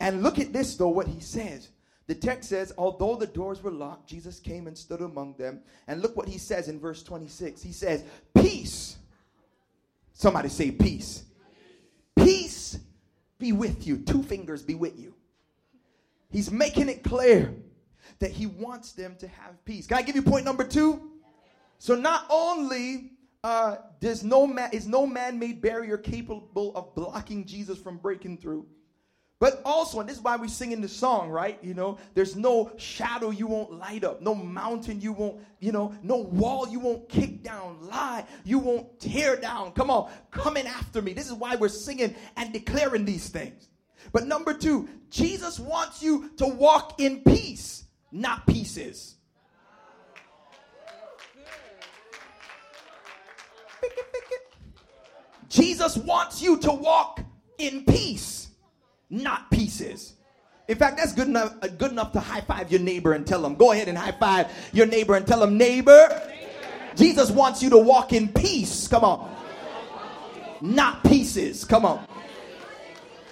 And 0.00 0.22
look 0.22 0.38
at 0.38 0.52
this, 0.52 0.76
though, 0.76 0.88
what 0.88 1.06
he 1.06 1.20
says. 1.20 1.68
The 2.06 2.14
text 2.14 2.48
says, 2.48 2.72
although 2.78 3.14
the 3.14 3.26
doors 3.26 3.62
were 3.62 3.70
locked, 3.70 4.08
Jesus 4.08 4.40
came 4.40 4.66
and 4.66 4.76
stood 4.76 5.02
among 5.02 5.34
them. 5.34 5.60
And 5.86 6.00
look 6.00 6.16
what 6.16 6.28
he 6.28 6.38
says 6.38 6.68
in 6.68 6.80
verse 6.80 7.02
26. 7.02 7.62
He 7.62 7.72
says, 7.72 8.04
Peace. 8.34 8.96
Somebody 10.14 10.48
say, 10.48 10.70
Peace. 10.70 10.78
Peace 10.78 11.29
be 13.40 13.52
with 13.52 13.86
you. 13.86 13.98
Two 13.98 14.22
fingers 14.22 14.62
be 14.62 14.74
with 14.74 14.98
you. 14.98 15.14
He's 16.30 16.50
making 16.50 16.88
it 16.88 17.02
clear 17.02 17.54
that 18.20 18.30
he 18.30 18.46
wants 18.46 18.92
them 18.92 19.16
to 19.18 19.26
have 19.26 19.64
peace. 19.64 19.86
Can 19.86 19.98
I 19.98 20.02
give 20.02 20.14
you 20.14 20.22
point 20.22 20.44
number 20.44 20.62
two? 20.62 21.10
So 21.78 21.94
not 21.94 22.26
only 22.30 23.12
uh, 23.42 23.76
there's 24.00 24.22
no 24.22 24.46
man 24.46 24.70
is 24.72 24.86
no 24.86 25.06
man-made 25.06 25.62
barrier 25.62 25.96
capable 25.96 26.76
of 26.76 26.94
blocking 26.94 27.46
Jesus 27.46 27.78
from 27.78 27.96
breaking 27.96 28.38
through. 28.38 28.66
But 29.40 29.62
also, 29.64 30.00
and 30.00 30.08
this 30.08 30.18
is 30.18 30.22
why 30.22 30.36
we 30.36 30.48
sing 30.48 30.72
in 30.72 30.82
the 30.82 30.88
song, 30.88 31.30
right? 31.30 31.58
You 31.62 31.72
know, 31.72 31.98
there's 32.14 32.36
no 32.36 32.70
shadow 32.76 33.30
you 33.30 33.46
won't 33.46 33.72
light 33.72 34.04
up, 34.04 34.20
no 34.20 34.34
mountain 34.34 35.00
you 35.00 35.12
won't, 35.12 35.40
you 35.60 35.72
know, 35.72 35.94
no 36.02 36.18
wall 36.18 36.68
you 36.68 36.78
won't 36.78 37.08
kick 37.08 37.42
down, 37.42 37.78
lie 37.80 38.26
you 38.44 38.58
won't 38.58 39.00
tear 39.00 39.36
down. 39.36 39.72
Come 39.72 39.90
on, 39.90 40.10
coming 40.30 40.66
after 40.66 41.00
me. 41.00 41.14
This 41.14 41.26
is 41.26 41.32
why 41.32 41.56
we're 41.56 41.68
singing 41.68 42.14
and 42.36 42.52
declaring 42.52 43.06
these 43.06 43.30
things. 43.30 43.68
But 44.12 44.26
number 44.26 44.52
two, 44.52 44.88
Jesus 45.08 45.58
wants 45.58 46.02
you 46.02 46.30
to 46.36 46.46
walk 46.46 47.00
in 47.00 47.22
peace, 47.22 47.84
not 48.12 48.46
pieces. 48.46 49.16
Jesus 55.48 55.96
wants 55.96 56.42
you 56.42 56.58
to 56.58 56.70
walk 56.70 57.20
in 57.58 57.84
peace, 57.84 58.49
not 59.10 59.50
pieces. 59.50 60.14
In 60.68 60.76
fact, 60.76 60.96
that's 60.96 61.12
good 61.12 61.26
enough, 61.26 61.56
uh, 61.62 61.66
good 61.66 61.90
enough 61.90 62.12
to 62.12 62.20
high 62.20 62.42
five 62.42 62.70
your 62.70 62.80
neighbor 62.80 63.12
and 63.12 63.26
tell 63.26 63.42
them, 63.42 63.56
go 63.56 63.72
ahead 63.72 63.88
and 63.88 63.98
high 63.98 64.12
five 64.12 64.46
your 64.72 64.86
neighbor 64.86 65.16
and 65.16 65.26
tell 65.26 65.40
them, 65.40 65.58
neighbor, 65.58 66.08
neighbor. 66.28 66.94
Jesus 66.94 67.30
wants 67.30 67.60
you 67.62 67.70
to 67.70 67.78
walk 67.78 68.12
in 68.12 68.28
peace. 68.28 68.86
Come 68.86 69.04
on. 69.04 69.36
Not 70.60 71.02
pieces. 71.02 71.64
Come 71.64 71.84
on. 71.84 72.06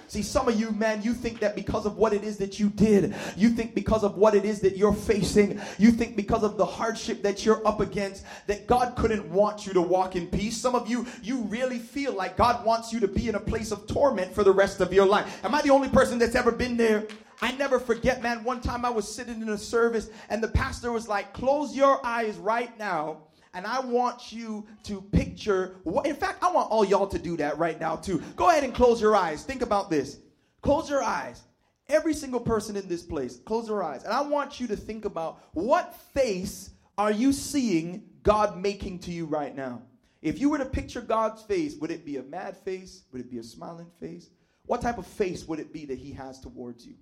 See, 0.09 0.23
some 0.23 0.47
of 0.47 0.59
you, 0.59 0.71
man, 0.71 1.03
you 1.03 1.13
think 1.13 1.39
that 1.41 1.55
because 1.55 1.85
of 1.85 1.97
what 1.97 2.13
it 2.13 2.23
is 2.23 2.37
that 2.37 2.59
you 2.59 2.69
did, 2.71 3.13
you 3.37 3.49
think 3.49 3.75
because 3.75 4.03
of 4.03 4.17
what 4.17 4.33
it 4.33 4.43
is 4.43 4.59
that 4.61 4.75
you're 4.75 4.91
facing, 4.91 5.61
you 5.77 5.91
think 5.91 6.15
because 6.15 6.41
of 6.41 6.57
the 6.57 6.65
hardship 6.65 7.21
that 7.21 7.45
you're 7.45 7.65
up 7.65 7.79
against, 7.79 8.25
that 8.47 8.65
God 8.65 8.95
couldn't 8.95 9.29
want 9.29 9.67
you 9.67 9.73
to 9.73 9.81
walk 9.83 10.15
in 10.15 10.25
peace. 10.25 10.57
Some 10.57 10.73
of 10.73 10.89
you, 10.89 11.05
you 11.21 11.41
really 11.43 11.77
feel 11.77 12.13
like 12.13 12.37
God 12.37 12.65
wants 12.65 12.91
you 12.91 12.99
to 13.01 13.07
be 13.07 13.29
in 13.29 13.35
a 13.35 13.39
place 13.39 13.71
of 13.71 13.85
torment 13.85 14.33
for 14.33 14.43
the 14.43 14.51
rest 14.51 14.81
of 14.81 14.91
your 14.91 15.05
life. 15.05 15.45
Am 15.45 15.53
I 15.53 15.61
the 15.61 15.69
only 15.69 15.89
person 15.89 16.17
that's 16.17 16.33
ever 16.33 16.51
been 16.51 16.75
there? 16.75 17.05
I 17.39 17.51
never 17.51 17.79
forget, 17.79 18.23
man. 18.23 18.43
One 18.43 18.61
time 18.61 18.85
I 18.85 18.89
was 18.89 19.07
sitting 19.07 19.43
in 19.43 19.49
a 19.49 19.59
service 19.59 20.09
and 20.29 20.41
the 20.41 20.47
pastor 20.47 20.91
was 20.91 21.07
like, 21.07 21.33
Close 21.33 21.75
your 21.75 22.03
eyes 22.03 22.35
right 22.37 22.75
now 22.79 23.17
and 23.53 23.65
I 23.65 23.79
want 23.79 24.31
you 24.31 24.67
to 24.83 25.01
picture 25.01 25.75
what, 25.83 26.05
in 26.05 26.15
fact, 26.15 26.43
I 26.43 26.51
want 26.51 26.71
all 26.71 26.85
y'all 26.85 27.07
to 27.07 27.19
do 27.19 27.37
that 27.37 27.57
right 27.57 27.79
now, 27.79 27.95
too. 27.95 28.21
Go 28.35 28.49
ahead 28.49 28.63
and 28.63 28.73
close 28.73 29.01
your 29.01 29.15
eyes. 29.15 29.43
Think 29.43 29.61
about 29.61 29.89
this. 29.89 30.19
Close 30.61 30.89
your 30.89 31.03
eyes. 31.03 31.41
Every 31.87 32.13
single 32.13 32.39
person 32.39 32.75
in 32.75 32.87
this 32.87 33.01
place, 33.01 33.37
close 33.37 33.67
your 33.67 33.83
eyes. 33.83 34.03
And 34.03 34.13
I 34.13 34.21
want 34.21 34.59
you 34.59 34.67
to 34.67 34.75
think 34.75 35.05
about 35.05 35.41
what 35.53 35.95
face 36.13 36.69
are 36.97 37.11
you 37.11 37.33
seeing 37.33 38.03
God 38.21 38.57
making 38.57 38.99
to 38.99 39.11
you 39.11 39.25
right 39.25 39.55
now? 39.55 39.81
If 40.21 40.39
you 40.39 40.49
were 40.49 40.57
to 40.57 40.65
picture 40.65 41.01
God's 41.01 41.41
face, 41.41 41.75
would 41.77 41.91
it 41.91 42.05
be 42.05 42.17
a 42.17 42.23
mad 42.23 42.57
face? 42.57 43.03
Would 43.11 43.21
it 43.21 43.31
be 43.31 43.39
a 43.39 43.43
smiling 43.43 43.89
face? 43.99 44.29
What 44.65 44.81
type 44.81 44.99
of 44.99 45.07
face 45.07 45.47
would 45.47 45.59
it 45.59 45.73
be 45.73 45.85
that 45.85 45.97
He 45.97 46.11
has 46.11 46.39
towards 46.39 46.85
you? 46.85 46.93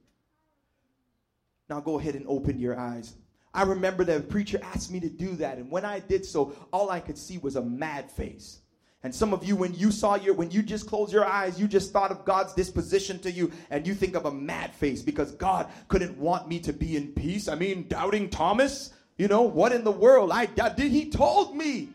Now 1.70 1.82
go 1.82 2.00
ahead 2.00 2.16
and 2.16 2.26
open 2.28 2.60
your 2.60 2.80
eyes. 2.80 3.14
I 3.58 3.64
remember 3.64 4.04
that 4.04 4.18
a 4.18 4.22
preacher 4.22 4.60
asked 4.62 4.92
me 4.92 5.00
to 5.00 5.10
do 5.10 5.36
that, 5.38 5.58
and 5.58 5.72
when 5.72 5.84
I 5.84 6.00
did 6.00 6.24
so, 6.24 6.54
all 6.72 6.92
I 6.92 7.00
could 7.00 7.18
see 7.18 7.40
was 7.40 7.56
a 7.56 7.64
mad 7.64 8.12
face. 8.12 8.60
And 9.02 9.14
some 9.14 9.34
of 9.34 9.44
you, 9.44 9.56
when 9.56 9.74
you 9.74 9.90
saw 9.90 10.14
your, 10.14 10.36
when 10.36 10.52
you 10.52 10.62
just 10.62 10.86
closed 10.86 11.12
your 11.12 11.26
eyes, 11.26 11.60
you 11.60 11.68
just 11.68 11.92
thought 11.92 12.12
of 12.12 12.24
God's 12.24 12.54
disposition 12.54 13.18
to 13.20 13.32
you, 13.32 13.52
and 13.72 13.88
you 13.88 13.96
think 13.96 14.16
of 14.16 14.28
a 14.28 14.32
mad 14.32 14.76
face 14.76 15.02
because 15.02 15.32
God 15.32 15.72
couldn't 15.88 16.20
want 16.20 16.48
me 16.48 16.60
to 16.60 16.72
be 16.72 16.96
in 16.98 17.14
peace. 17.14 17.48
I 17.48 17.56
mean, 17.56 17.88
doubting 17.88 18.30
Thomas, 18.30 18.94
you 19.18 19.28
know, 19.28 19.42
what 19.42 19.72
in 19.72 19.84
the 19.84 19.92
world? 19.92 20.30
I 20.32 20.46
did. 20.46 20.92
He 20.92 21.10
told 21.10 21.58
me. 21.58 21.90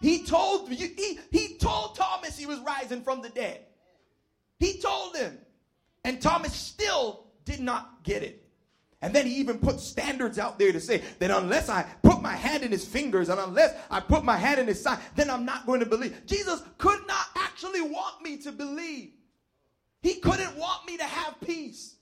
He 0.00 0.24
told 0.24 0.70
me. 0.70 0.76
He, 0.76 1.18
he 1.30 1.58
told 1.58 1.94
Thomas 1.94 2.38
he 2.38 2.46
was 2.46 2.58
rising 2.60 3.02
from 3.02 3.20
the 3.20 3.28
dead. 3.28 3.60
He 4.58 4.80
told 4.80 5.14
him, 5.14 5.36
and 6.04 6.22
Thomas 6.22 6.54
still 6.54 7.26
did 7.44 7.60
not 7.60 8.02
get 8.02 8.22
it. 8.22 8.42
And 9.02 9.12
then 9.12 9.26
he 9.26 9.34
even 9.34 9.58
put 9.58 9.80
standards 9.80 10.38
out 10.38 10.58
there 10.58 10.72
to 10.72 10.80
say 10.80 11.02
that 11.18 11.30
unless 11.30 11.68
I 11.68 11.82
put 12.02 12.22
my 12.22 12.34
hand 12.34 12.62
in 12.62 12.70
his 12.70 12.84
fingers 12.84 13.28
and 13.28 13.40
unless 13.40 13.76
I 13.90 13.98
put 13.98 14.24
my 14.24 14.36
hand 14.36 14.60
in 14.60 14.68
his 14.68 14.80
side, 14.80 15.00
then 15.16 15.28
I'm 15.28 15.44
not 15.44 15.66
going 15.66 15.80
to 15.80 15.86
believe. 15.86 16.24
Jesus 16.24 16.62
could 16.78 17.00
not 17.08 17.26
actually 17.36 17.80
want 17.80 18.22
me 18.22 18.38
to 18.38 18.52
believe. 18.52 19.10
He 20.02 20.14
couldn't 20.14 20.56
want 20.56 20.86
me 20.86 20.96
to 20.96 21.04
have 21.04 21.40
peace 21.40 21.96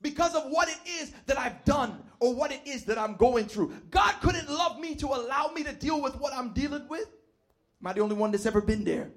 because 0.00 0.34
of 0.34 0.44
what 0.50 0.68
it 0.68 0.78
is 0.86 1.12
that 1.26 1.38
I've 1.38 1.64
done 1.66 2.02
or 2.18 2.34
what 2.34 2.50
it 2.50 2.62
is 2.64 2.84
that 2.84 2.96
I'm 2.96 3.14
going 3.16 3.46
through. 3.46 3.74
God 3.90 4.14
couldn't 4.22 4.48
love 4.48 4.80
me 4.80 4.94
to 4.96 5.06
allow 5.06 5.50
me 5.54 5.62
to 5.64 5.72
deal 5.72 6.00
with 6.00 6.16
what 6.16 6.32
I'm 6.32 6.54
dealing 6.54 6.88
with. 6.88 7.08
Am 7.82 7.86
I 7.86 7.92
the 7.92 8.00
only 8.00 8.16
one 8.16 8.30
that's 8.30 8.46
ever 8.46 8.62
been 8.62 8.84
there? 8.84 9.10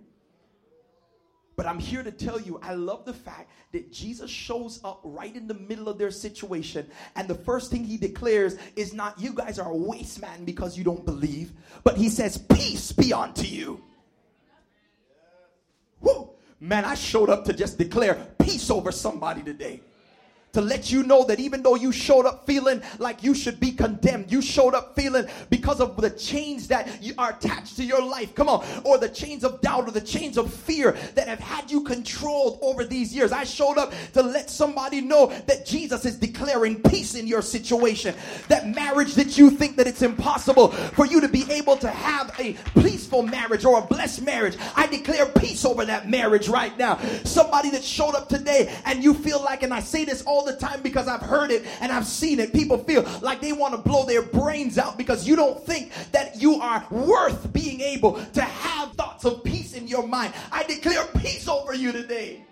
But 1.56 1.68
I'm 1.68 1.80
here 1.80 2.02
to 2.02 2.12
tell 2.12 2.42
you, 2.42 2.60
I 2.64 2.74
love 2.74 3.06
the 3.06 3.14
fact 3.14 3.52
that 3.74 3.92
Jesus 3.92 4.30
shows 4.30 4.80
up 4.84 5.02
right 5.04 5.36
in 5.36 5.48
the 5.48 5.54
middle 5.54 5.88
of 5.88 5.98
their 5.98 6.10
situation. 6.10 6.90
And 7.16 7.28
the 7.28 7.36
first 7.36 7.70
thing 7.70 7.84
he 7.84 7.98
declares 7.98 8.58
is 8.76 8.94
not, 8.94 9.20
you 9.20 9.34
guys 9.34 9.60
are 9.60 9.70
a 9.70 9.76
waste 9.76 10.22
man 10.22 10.46
because 10.46 10.78
you 10.78 10.84
don't 10.84 11.06
believe, 11.06 11.52
but 11.84 11.96
he 11.96 12.10
says, 12.10 12.38
peace 12.38 12.92
be 12.92 13.14
unto 13.14 13.46
you. 13.46 13.84
Woo! 16.02 16.32
Man, 16.60 16.86
I 16.86 16.96
showed 16.96 17.30
up 17.30 17.46
to 17.46 17.54
just 17.54 17.78
declare 17.78 18.16
peace 18.40 18.70
over 18.72 18.92
somebody 18.92 19.44
today 19.44 19.82
to 20.54 20.62
let 20.62 20.92
you 20.92 21.04
know 21.04 21.26
that 21.26 21.40
even 21.40 21.64
though 21.64 21.76
you 21.76 21.92
showed 21.92 22.26
up 22.26 22.46
feeling 22.46 22.82
like 23.00 23.24
you 23.24 23.34
should 23.34 23.60
be 23.60 23.72
condemned, 23.72 24.32
you 24.32 24.42
showed 24.42 24.76
up 24.76 24.96
feeling 24.96 25.26
because 25.50 25.82
of 25.82 26.00
the 26.00 26.12
chains 26.12 26.68
that 26.68 26.88
are 27.18 27.32
attached 27.32 27.76
to 27.76 27.84
your 27.84 28.04
life, 28.04 28.36
come 28.36 28.48
on, 28.48 28.64
or 28.84 28.98
the 28.98 29.10
chains 29.10 29.44
of 29.44 29.60
doubt 29.62 29.88
or 29.88 29.92
the 29.92 30.02
chains 30.02 30.38
of 30.38 30.54
fear 30.54 30.92
that 31.16 31.28
have 31.28 31.40
had 31.40 31.72
you 31.72 31.82
controlled 31.82 32.60
over 32.62 32.86
these 32.86 33.14
years. 33.14 33.32
I 33.32 33.44
showed 33.44 33.78
up 33.78 33.94
to 34.14 34.22
let 34.22 34.50
somebody 34.50 35.02
know 35.02 35.28
that 35.48 35.66
Jesus 35.66 36.06
is 36.06 36.18
declaring 36.18 36.82
peace 36.84 37.16
in 37.16 37.26
your 37.26 37.42
situation. 37.42 38.14
That 38.48 38.68
marriage 38.68 39.16
that 39.16 39.38
you 39.38 39.50
think 39.50 39.76
that 39.78 39.88
it's 39.88 40.04
impossible 40.04 40.70
for 40.70 41.08
you 41.08 41.20
to 41.20 41.28
be 41.28 41.50
able 41.52 41.78
to 41.78 41.90
have 41.90 42.32
a 42.40 42.54
peaceful 42.80 43.24
marriage 43.24 43.66
or 43.66 43.80
a 43.80 43.86
blessed 43.88 44.22
marriage. 44.22 44.58
I 44.76 44.86
declare 44.86 45.26
peace 45.26 45.66
over 45.66 45.84
that 45.86 46.10
marriage 46.10 46.48
right 46.48 46.78
now. 46.78 47.00
Somebody 47.24 47.72
that 47.72 47.84
showed 47.84 48.14
up 48.14 48.30
today 48.30 48.72
and 48.86 49.04
you 49.04 49.16
feel 49.16 49.44
like, 49.44 49.64
and 49.64 49.74
I 49.74 49.80
say 49.80 50.06
this 50.06 50.22
all 50.22 50.43
the 50.44 50.56
time 50.56 50.82
because 50.82 51.08
I've 51.08 51.22
heard 51.22 51.52
it 51.52 51.66
and 51.82 51.92
I've 51.92 52.06
seen 52.06 52.40
it. 52.40 52.54
People 52.54 52.78
feel 52.78 53.04
like 53.22 53.42
they 53.42 53.54
want 53.54 53.74
to 53.74 53.78
blow 53.78 54.06
their 54.06 54.22
brains 54.22 54.78
out 54.78 54.98
because 54.98 55.28
you 55.28 55.36
don't 55.36 55.64
think 55.66 55.92
that 56.12 56.42
you 56.42 56.56
are 56.62 56.86
worth 56.90 57.52
being 57.54 57.82
able 57.82 58.14
to 58.34 58.42
have 58.42 58.94
thoughts 58.94 59.26
of 59.26 59.44
peace 59.44 59.74
in 59.74 59.88
your 59.88 60.08
mind. 60.08 60.34
I 60.52 60.64
declare 60.64 61.06
peace 61.18 61.48
over 61.48 61.74
you 61.74 61.92
today. 61.92 62.46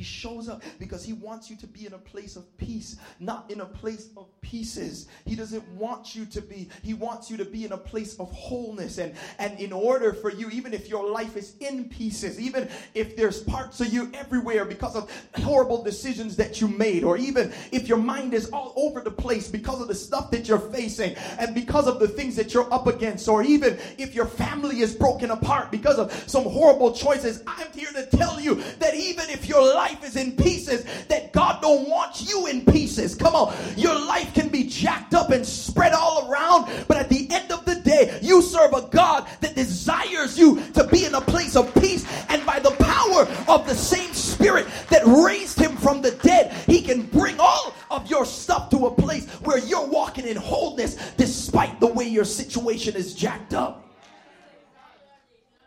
He 0.00 0.04
shows 0.04 0.48
up 0.48 0.62
because 0.78 1.04
he 1.04 1.12
wants 1.12 1.50
you 1.50 1.56
to 1.56 1.66
be 1.66 1.84
in 1.84 1.92
a 1.92 1.98
place 1.98 2.34
of 2.34 2.56
peace, 2.56 2.96
not 3.18 3.50
in 3.50 3.60
a 3.60 3.66
place 3.66 4.08
of 4.16 4.28
pieces. 4.40 5.08
He 5.26 5.36
doesn't 5.36 5.68
want 5.72 6.14
you 6.14 6.24
to 6.24 6.40
be, 6.40 6.70
he 6.82 6.94
wants 6.94 7.30
you 7.30 7.36
to 7.36 7.44
be 7.44 7.66
in 7.66 7.72
a 7.72 7.76
place 7.76 8.18
of 8.18 8.32
wholeness. 8.32 8.96
And, 8.96 9.14
and 9.38 9.60
in 9.60 9.74
order 9.74 10.14
for 10.14 10.32
you, 10.32 10.48
even 10.48 10.72
if 10.72 10.88
your 10.88 11.10
life 11.10 11.36
is 11.36 11.54
in 11.60 11.90
pieces, 11.90 12.40
even 12.40 12.70
if 12.94 13.14
there's 13.14 13.42
parts 13.42 13.82
of 13.82 13.92
you 13.92 14.10
everywhere 14.14 14.64
because 14.64 14.96
of 14.96 15.12
horrible 15.34 15.84
decisions 15.84 16.34
that 16.36 16.62
you 16.62 16.68
made, 16.68 17.04
or 17.04 17.18
even 17.18 17.52
if 17.70 17.86
your 17.86 17.98
mind 17.98 18.32
is 18.32 18.48
all 18.52 18.72
over 18.76 19.02
the 19.02 19.10
place 19.10 19.50
because 19.50 19.82
of 19.82 19.88
the 19.88 19.94
stuff 19.94 20.30
that 20.30 20.48
you're 20.48 20.58
facing 20.58 21.14
and 21.38 21.54
because 21.54 21.86
of 21.86 22.00
the 22.00 22.08
things 22.08 22.36
that 22.36 22.54
you're 22.54 22.72
up 22.72 22.86
against, 22.86 23.28
or 23.28 23.42
even 23.42 23.78
if 23.98 24.14
your 24.14 24.24
family 24.24 24.80
is 24.80 24.94
broken 24.94 25.30
apart 25.30 25.70
because 25.70 25.98
of 25.98 26.10
some 26.26 26.44
horrible 26.44 26.90
choices, 26.90 27.42
I'm 27.46 27.70
here 27.72 27.92
to 27.92 28.06
tell 28.16 28.40
you 28.40 28.54
that 28.78 28.94
even 28.94 29.28
if 29.28 29.46
your 29.46 29.60
life 29.74 29.89
is 30.04 30.16
in 30.16 30.32
pieces, 30.32 30.84
that 31.08 31.32
God 31.32 31.60
don't 31.60 31.88
want 31.88 32.28
you 32.28 32.46
in 32.46 32.64
pieces. 32.64 33.14
Come 33.14 33.34
on, 33.34 33.54
your 33.76 33.94
life 33.94 34.32
can 34.34 34.48
be 34.48 34.64
jacked 34.64 35.14
up 35.14 35.30
and 35.30 35.46
spread 35.46 35.92
all 35.92 36.30
around, 36.30 36.70
but 36.88 36.96
at 36.96 37.08
the 37.08 37.28
end 37.30 37.52
of 37.52 37.64
the 37.64 37.76
day, 37.76 38.18
you 38.22 38.42
serve 38.42 38.72
a 38.72 38.88
God 38.88 39.28
that 39.40 39.54
desires 39.54 40.38
you 40.38 40.62
to 40.72 40.86
be 40.86 41.04
in 41.04 41.14
a 41.14 41.20
place 41.20 41.56
of 41.56 41.72
peace, 41.74 42.06
and 42.28 42.44
by 42.46 42.58
the 42.58 42.70
power 42.72 43.26
of 43.48 43.66
the 43.66 43.74
same 43.74 44.12
Spirit 44.12 44.66
that 44.88 45.02
raised 45.06 45.58
him 45.58 45.76
from 45.76 46.00
the 46.00 46.12
dead, 46.12 46.52
he 46.66 46.80
can 46.80 47.02
bring 47.02 47.38
all 47.38 47.74
of 47.90 48.08
your 48.08 48.24
stuff 48.24 48.70
to 48.70 48.86
a 48.86 48.90
place 48.90 49.26
where 49.42 49.58
you're 49.58 49.86
walking 49.86 50.26
in 50.26 50.36
wholeness 50.36 50.96
despite 51.16 51.78
the 51.80 51.86
way 51.86 52.04
your 52.04 52.24
situation 52.24 52.96
is 52.96 53.14
jacked 53.14 53.52
up. 53.52 53.86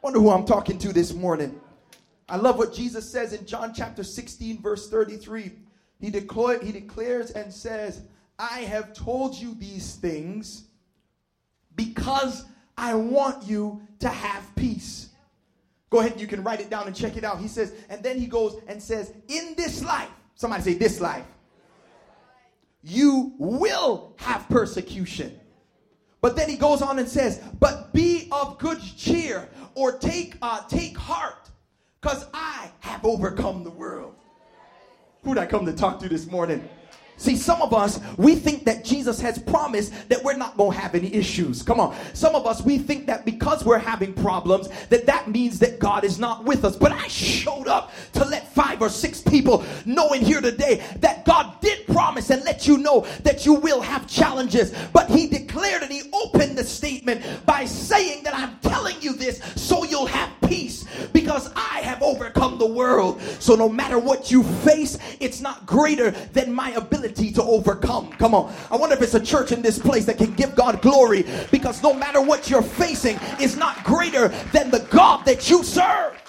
Wonder 0.01 0.19
who 0.19 0.31
I'm 0.31 0.45
talking 0.45 0.77
to 0.79 0.91
this 0.91 1.13
morning. 1.13 1.59
I 2.29 2.37
love 2.37 2.57
what 2.57 2.73
Jesus 2.73 3.09
says 3.09 3.33
in 3.33 3.45
John 3.45 3.73
chapter 3.73 4.03
16, 4.03 4.61
verse 4.61 4.89
33. 4.89 5.51
He, 5.99 6.09
declare, 6.09 6.59
he 6.59 6.71
declares 6.71 7.31
and 7.31 7.53
says, 7.53 8.01
I 8.39 8.59
have 8.61 8.93
told 8.93 9.35
you 9.35 9.55
these 9.55 9.95
things 9.95 10.65
because 11.75 12.45
I 12.77 12.93
want 12.95 13.47
you 13.47 13.81
to 13.99 14.09
have 14.09 14.55
peace. 14.55 15.09
Go 15.89 15.99
ahead, 15.99 16.19
you 16.19 16.27
can 16.27 16.43
write 16.43 16.59
it 16.59 16.69
down 16.69 16.87
and 16.87 16.95
check 16.95 17.17
it 17.17 17.23
out. 17.23 17.39
He 17.39 17.47
says, 17.47 17.73
and 17.89 18.01
then 18.01 18.17
he 18.17 18.25
goes 18.25 18.59
and 18.67 18.81
says, 18.81 19.13
In 19.27 19.53
this 19.55 19.83
life, 19.83 20.09
somebody 20.35 20.63
say, 20.63 20.73
This 20.73 20.99
life, 20.99 21.25
you 22.81 23.33
will 23.37 24.13
have 24.17 24.49
persecution. 24.49 25.39
But 26.19 26.35
then 26.35 26.49
he 26.49 26.55
goes 26.55 26.81
on 26.81 26.99
and 26.99 27.07
says, 27.07 27.41
But 27.59 27.93
be 27.93 28.27
of 28.31 28.57
good 28.57 28.79
cheer 28.97 29.47
or 29.75 29.97
take 29.97 30.35
uh, 30.41 30.61
take 30.67 30.97
heart, 30.97 31.42
because 32.03 32.25
I 32.33 32.69
have 32.81 33.05
overcome 33.05 33.63
the 33.63 33.69
world. 33.69 34.13
Who'd 35.23 35.37
I 35.37 35.45
come 35.45 35.65
to 35.65 35.71
talk 35.71 36.01
to 36.01 36.09
this 36.09 36.29
morning? 36.29 36.67
See, 37.15 37.37
some 37.37 37.61
of 37.61 37.73
us, 37.73 38.01
we 38.17 38.35
think 38.35 38.65
that 38.65 38.83
Jesus 38.83 39.21
has 39.21 39.39
promised 39.39 40.09
that 40.09 40.21
we're 40.21 40.35
not 40.35 40.57
going 40.57 40.71
to 40.71 40.77
have 40.77 40.95
any 40.95 41.13
issues. 41.13 41.61
Come 41.61 41.79
on. 41.79 41.95
Some 42.13 42.35
of 42.35 42.45
us, 42.45 42.61
we 42.61 42.77
think 42.77 43.05
that 43.05 43.23
because 43.23 43.63
we're 43.63 43.77
having 43.77 44.13
problems, 44.13 44.67
that 44.89 45.05
that 45.05 45.29
means 45.29 45.59
that 45.59 45.79
God 45.79 46.03
is 46.03 46.19
not 46.19 46.43
with 46.43 46.65
us. 46.65 46.75
But 46.75 46.91
I 46.91 47.07
showed 47.07 47.69
up 47.69 47.93
to 48.13 48.25
let 48.25 48.51
five 48.53 48.81
or 48.81 48.89
six 48.89 49.21
people 49.21 49.63
know 49.85 50.11
in 50.11 50.21
here 50.21 50.41
today 50.41 50.83
that 50.97 51.23
God 51.23 51.61
did 51.61 51.87
promise 51.87 52.31
and 52.31 52.43
let 52.43 52.67
you 52.67 52.77
know 52.77 53.07
that 53.21 53.45
you 53.45 53.53
will 53.53 53.79
have 53.79 54.07
challenges. 54.07 54.73
But 54.91 55.09
he 55.09 55.27
declared 55.27 55.83
and 55.83 55.91
he 55.91 56.11
opened 56.11 56.57
the 56.57 56.65
statement 56.65 57.23
by 57.45 57.63
saying 57.63 58.23
that 58.23 58.35
I'm 58.35 58.57
world. 62.73 63.21
So 63.39 63.55
no 63.55 63.69
matter 63.69 63.99
what 63.99 64.31
you 64.31 64.43
face, 64.43 64.97
it's 65.19 65.41
not 65.41 65.65
greater 65.65 66.11
than 66.11 66.53
my 66.53 66.71
ability 66.71 67.31
to 67.33 67.43
overcome. 67.43 68.11
Come 68.13 68.33
on. 68.33 68.53
I 68.71 68.75
wonder 68.75 68.95
if 68.95 69.01
it's 69.01 69.13
a 69.13 69.19
church 69.19 69.51
in 69.51 69.61
this 69.61 69.79
place 69.79 70.05
that 70.05 70.17
can 70.17 70.33
give 70.33 70.55
God 70.55 70.81
glory 70.81 71.25
because 71.51 71.81
no 71.83 71.93
matter 71.93 72.21
what 72.21 72.49
you're 72.49 72.61
facing 72.61 73.17
is 73.39 73.55
not 73.55 73.83
greater 73.83 74.29
than 74.51 74.71
the 74.71 74.79
God 74.89 75.25
that 75.25 75.49
you 75.49 75.63
serve. 75.63 76.19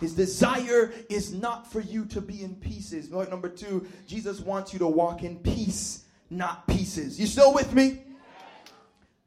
His 0.00 0.14
desire 0.14 0.92
is 1.08 1.32
not 1.32 1.70
for 1.70 1.80
you 1.80 2.04
to 2.06 2.20
be 2.20 2.42
in 2.42 2.54
pieces. 2.56 3.08
Point 3.08 3.30
number 3.30 3.48
two, 3.48 3.86
Jesus 4.06 4.40
wants 4.40 4.72
you 4.72 4.78
to 4.80 4.86
walk 4.86 5.22
in 5.22 5.36
peace, 5.36 6.04
not 6.28 6.66
pieces. 6.66 7.18
You 7.18 7.26
still 7.26 7.54
with 7.54 7.72
me? 7.72 8.02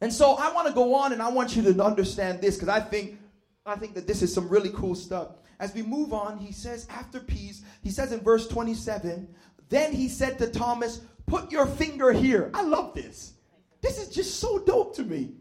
And 0.02 0.14
so 0.14 0.36
I 0.36 0.54
want 0.54 0.68
to 0.68 0.74
go 0.74 0.94
on 0.96 1.12
and 1.12 1.22
I 1.22 1.30
want 1.30 1.56
you 1.56 1.64
to 1.64 1.84
understand 1.84 2.40
this 2.40 2.56
because 2.56 2.70
I 2.70 2.80
think 2.80 3.20
I 3.66 3.76
think 3.76 3.94
that 3.96 4.08
this 4.08 4.22
is 4.22 4.34
some 4.34 4.50
really 4.50 4.72
cool 4.72 4.96
stuff. 4.96 5.30
As 5.60 5.74
we 5.74 5.82
move 5.82 6.14
on, 6.14 6.38
he 6.38 6.52
says 6.52 6.88
after 6.90 7.20
peace, 7.20 7.64
he 7.84 7.92
says 7.92 8.12
in 8.12 8.22
verse 8.22 8.48
27, 8.48 9.28
then 9.68 9.94
he 9.94 10.08
said 10.08 10.38
to 10.40 10.48
Thomas, 10.48 11.02
"Put 11.26 11.52
your 11.52 11.66
finger 11.66 12.12
here." 12.12 12.50
I 12.54 12.64
love 12.64 12.94
this. 12.94 13.34
This 13.82 14.00
is 14.00 14.10
just 14.10 14.40
so 14.40 14.60
dope 14.60 14.96
to 14.96 15.04
me. 15.04 15.34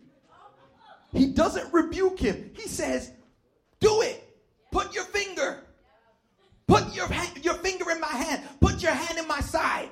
He 1.13 1.27
doesn't 1.33 1.73
rebuke 1.73 2.19
him. 2.19 2.51
He 2.55 2.69
says, 2.69 3.13
"Do 3.81 4.03
it. 4.03 4.25
Put 4.71 4.95
your 4.95 5.05
finger. 5.05 5.65
Put 6.67 6.95
your 6.95 7.07
hand, 7.07 7.43
your 7.45 7.55
finger 7.55 7.91
in 7.91 8.01
my 8.01 8.09
hand. 8.09 8.43
Put 8.61 8.83
your 8.83 8.93
hand 8.93 9.19
in 9.19 9.27
my 9.27 9.41
side." 9.41 9.91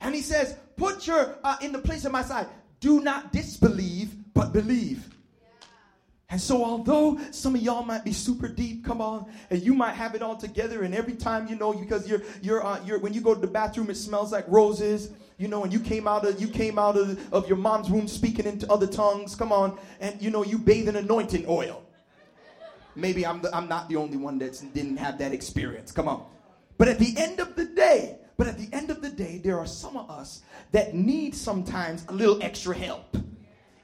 And 0.00 0.14
he 0.14 0.22
says, 0.22 0.56
"Put 0.76 1.06
your 1.06 1.38
uh, 1.44 1.56
in 1.60 1.72
the 1.72 1.80
place 1.80 2.04
of 2.04 2.12
my 2.12 2.22
side." 2.22 2.46
do 2.80 3.00
not 3.00 3.32
disbelieve, 3.32 4.14
but 4.34 4.52
believe. 4.52 5.08
And 6.28 6.40
so, 6.40 6.64
although 6.64 7.20
some 7.30 7.54
of 7.54 7.62
y'all 7.62 7.84
might 7.84 8.04
be 8.04 8.12
super 8.12 8.48
deep, 8.48 8.84
come 8.84 9.00
on, 9.00 9.30
and 9.48 9.62
you 9.62 9.74
might 9.74 9.94
have 9.94 10.16
it 10.16 10.22
all 10.22 10.36
together, 10.36 10.82
and 10.82 10.92
every 10.92 11.14
time 11.14 11.46
you 11.46 11.54
know, 11.54 11.72
because 11.72 12.08
you're 12.08 12.22
you're 12.42 12.66
uh, 12.66 12.82
you're 12.84 12.98
when 12.98 13.14
you 13.14 13.20
go 13.20 13.32
to 13.32 13.40
the 13.40 13.46
bathroom, 13.46 13.90
it 13.90 13.96
smells 13.96 14.32
like 14.32 14.44
roses, 14.48 15.10
you 15.38 15.46
know, 15.46 15.62
and 15.62 15.72
you 15.72 15.78
came 15.78 16.08
out 16.08 16.26
of 16.26 16.40
you 16.40 16.48
came 16.48 16.80
out 16.80 16.96
of, 16.96 17.32
of 17.32 17.46
your 17.46 17.56
mom's 17.56 17.90
room 17.90 18.08
speaking 18.08 18.44
into 18.44 18.70
other 18.72 18.88
tongues, 18.88 19.36
come 19.36 19.52
on, 19.52 19.78
and 20.00 20.20
you 20.20 20.30
know 20.30 20.42
you 20.42 20.58
bathe 20.58 20.88
in 20.88 20.96
anointing 20.96 21.44
oil. 21.46 21.84
Maybe 22.96 23.24
I'm 23.24 23.40
the, 23.40 23.54
I'm 23.54 23.68
not 23.68 23.88
the 23.88 23.94
only 23.94 24.16
one 24.16 24.38
that 24.40 24.60
didn't 24.74 24.96
have 24.96 25.18
that 25.18 25.32
experience. 25.32 25.92
Come 25.92 26.08
on, 26.08 26.26
but 26.76 26.88
at 26.88 26.98
the 26.98 27.14
end 27.16 27.38
of 27.38 27.54
the 27.54 27.66
day, 27.66 28.18
but 28.36 28.48
at 28.48 28.58
the 28.58 28.68
end 28.72 28.90
of 28.90 29.00
the 29.00 29.10
day, 29.10 29.38
there 29.44 29.60
are 29.60 29.66
some 29.66 29.96
of 29.96 30.10
us 30.10 30.42
that 30.72 30.92
need 30.92 31.36
sometimes 31.36 32.04
a 32.08 32.12
little 32.12 32.42
extra 32.42 32.74
help 32.74 33.16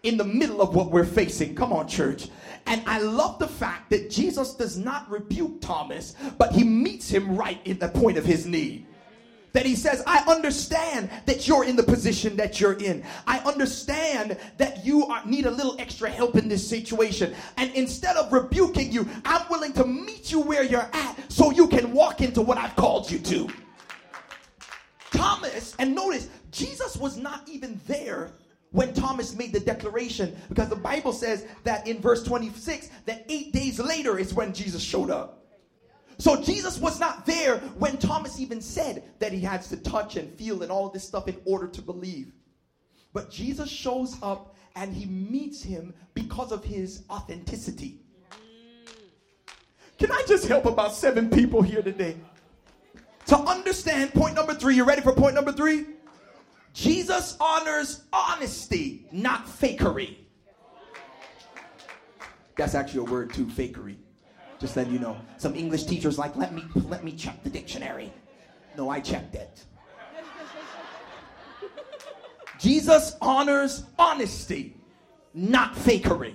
in 0.02 0.16
the 0.16 0.24
middle 0.24 0.60
of 0.60 0.74
what 0.74 0.90
we're 0.90 1.04
facing. 1.04 1.54
Come 1.54 1.72
on, 1.72 1.86
church. 1.88 2.28
And 2.66 2.82
I 2.86 2.98
love 3.00 3.38
the 3.38 3.48
fact 3.48 3.90
that 3.90 4.10
Jesus 4.10 4.54
does 4.54 4.76
not 4.76 5.10
rebuke 5.10 5.60
Thomas, 5.60 6.14
but 6.38 6.52
he 6.52 6.64
meets 6.64 7.08
him 7.08 7.36
right 7.36 7.60
in 7.64 7.78
the 7.78 7.88
point 7.88 8.18
of 8.18 8.24
his 8.24 8.46
need 8.46 8.86
that 9.52 9.66
he 9.66 9.76
says, 9.76 10.02
I 10.06 10.24
understand 10.28 11.10
that 11.26 11.46
you're 11.46 11.64
in 11.64 11.76
the 11.76 11.82
position 11.82 12.36
that 12.36 12.60
you're 12.60 12.74
in. 12.74 13.04
I 13.26 13.38
understand 13.40 14.38
that 14.58 14.84
you 14.84 15.06
are, 15.06 15.24
need 15.26 15.46
a 15.46 15.50
little 15.50 15.76
extra 15.78 16.10
help 16.10 16.36
in 16.36 16.48
this 16.48 16.66
situation. 16.66 17.34
And 17.56 17.70
instead 17.72 18.16
of 18.16 18.32
rebuking 18.32 18.92
you, 18.92 19.08
I'm 19.24 19.46
willing 19.50 19.72
to 19.74 19.84
meet 19.84 20.32
you 20.32 20.40
where 20.40 20.62
you're 20.62 20.88
at 20.92 21.16
so 21.30 21.50
you 21.50 21.68
can 21.68 21.92
walk 21.92 22.20
into 22.20 22.42
what 22.42 22.58
I've 22.58 22.76
called 22.76 23.10
you 23.10 23.18
to. 23.18 23.48
Thomas, 25.10 25.76
and 25.78 25.94
notice, 25.94 26.28
Jesus 26.50 26.96
was 26.96 27.16
not 27.16 27.46
even 27.48 27.80
there 27.86 28.32
when 28.72 28.92
Thomas 28.92 29.34
made 29.34 29.52
the 29.52 29.60
declaration 29.60 30.36
because 30.48 30.68
the 30.68 30.76
Bible 30.76 31.12
says 31.12 31.46
that 31.64 31.86
in 31.86 32.00
verse 32.00 32.22
26 32.22 32.90
that 33.06 33.24
8 33.28 33.52
days 33.52 33.78
later 33.78 34.18
is 34.18 34.34
when 34.34 34.52
Jesus 34.52 34.82
showed 34.82 35.10
up. 35.10 35.44
So 36.18 36.40
Jesus 36.40 36.78
was 36.78 37.00
not 37.00 37.26
there 37.26 37.58
when 37.78 37.96
Thomas 37.96 38.40
even 38.40 38.60
said 38.60 39.04
that 39.18 39.32
he 39.32 39.40
had 39.40 39.62
to 39.62 39.76
touch 39.76 40.16
and 40.16 40.32
feel 40.34 40.62
and 40.62 40.70
all 40.70 40.88
this 40.88 41.06
stuff 41.06 41.28
in 41.28 41.36
order 41.44 41.68
to 41.68 41.82
believe. 41.82 42.32
But 43.12 43.30
Jesus 43.30 43.68
shows 43.68 44.16
up 44.22 44.54
and 44.74 44.94
he 44.94 45.06
meets 45.06 45.62
him 45.62 45.92
because 46.14 46.52
of 46.52 46.64
his 46.64 47.04
authenticity. 47.10 47.98
Can 49.98 50.10
I 50.10 50.24
just 50.26 50.46
help 50.46 50.64
about 50.64 50.94
seven 50.94 51.28
people 51.28 51.60
here 51.60 51.82
today? 51.82 52.16
To 53.26 53.36
understand 53.38 54.12
point 54.14 54.34
number 54.34 54.54
three, 54.54 54.74
you 54.74 54.84
ready 54.84 55.02
for 55.02 55.12
point 55.12 55.34
number 55.34 55.52
three? 55.52 55.86
Jesus 56.72 57.36
honors 57.40 58.04
honesty, 58.12 59.06
not 59.12 59.46
fakery. 59.46 60.16
That's 62.56 62.74
actually 62.74 63.00
a 63.00 63.10
word 63.10 63.32
too, 63.32 63.46
fakery. 63.46 63.96
Just 64.58 64.76
letting 64.76 64.92
you 64.92 64.98
know. 64.98 65.16
Some 65.38 65.54
English 65.54 65.84
teachers 65.84 66.18
like, 66.18 66.36
let 66.36 66.54
me 66.54 66.64
let 66.74 67.04
me 67.04 67.12
check 67.12 67.42
the 67.42 67.50
dictionary. 67.50 68.12
No, 68.76 68.88
I 68.88 69.00
checked 69.00 69.34
it. 69.34 69.64
Jesus 72.58 73.16
honors 73.20 73.84
honesty, 73.98 74.76
not 75.34 75.74
fakery. 75.74 76.34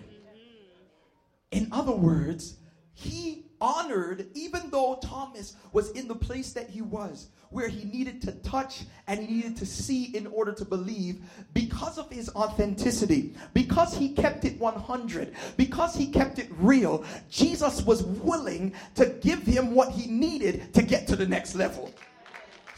In 1.52 1.70
other 1.72 1.94
words, 1.94 2.58
he 2.94 3.46
honored, 3.62 4.28
even 4.34 4.70
though 4.70 5.00
Thomas 5.02 5.56
was 5.72 5.92
in 5.92 6.08
the 6.08 6.16
place 6.16 6.52
that 6.54 6.70
he 6.70 6.82
was, 6.82 7.30
where 7.50 7.68
he 7.68 7.86
needed 7.86 8.22
to 8.22 8.32
touch 8.44 8.84
and 9.08 9.20
he 9.20 9.36
needed 9.36 9.58
to 9.58 9.66
see 9.66 10.16
in 10.16 10.28
order 10.28 10.52
to 10.54 10.66
believe, 10.66 11.22
because 11.54 11.98
of 11.98 12.12
his 12.12 12.30
authenticity, 12.36 13.34
because 13.54 13.96
he 13.96 14.10
kept 14.10 14.46
it 14.46 14.60
100, 14.60 15.34
because 15.56 15.96
he 15.96 16.08
kept 16.08 16.40
it 16.40 16.50
real, 16.58 17.04
Jesus 17.30 17.82
was 17.84 18.04
willing 18.04 18.74
to 18.96 19.06
give 19.22 19.44
him 19.44 19.74
what 19.74 19.92
he 19.92 20.10
needed 20.12 20.74
to 20.74 20.82
get 20.82 21.08
to 21.08 21.16
the 21.16 21.26
next 21.26 21.56
level. 21.56 21.94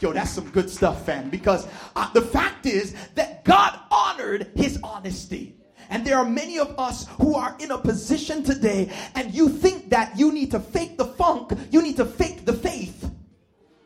Yo, 0.00 0.12
that's 0.12 0.30
some 0.30 0.48
good 0.50 0.70
stuff, 0.70 1.04
fam. 1.04 1.28
Because 1.28 1.68
uh, 1.94 2.10
the 2.12 2.22
fact 2.22 2.64
is 2.64 2.94
that 3.14 3.44
God 3.44 3.78
honored 3.90 4.50
his 4.54 4.78
honesty. 4.82 5.56
And 5.90 6.06
there 6.06 6.16
are 6.16 6.24
many 6.24 6.58
of 6.58 6.78
us 6.78 7.06
who 7.18 7.34
are 7.34 7.56
in 7.58 7.72
a 7.72 7.78
position 7.78 8.44
today, 8.44 8.92
and 9.16 9.34
you 9.34 9.48
think 9.48 9.90
that 9.90 10.16
you 10.16 10.32
need 10.32 10.52
to 10.52 10.60
fake 10.60 10.96
the 10.96 11.04
funk, 11.04 11.52
you 11.72 11.82
need 11.82 11.96
to 11.96 12.04
fake 12.04 12.46
the 12.46 12.52
faith 12.52 12.69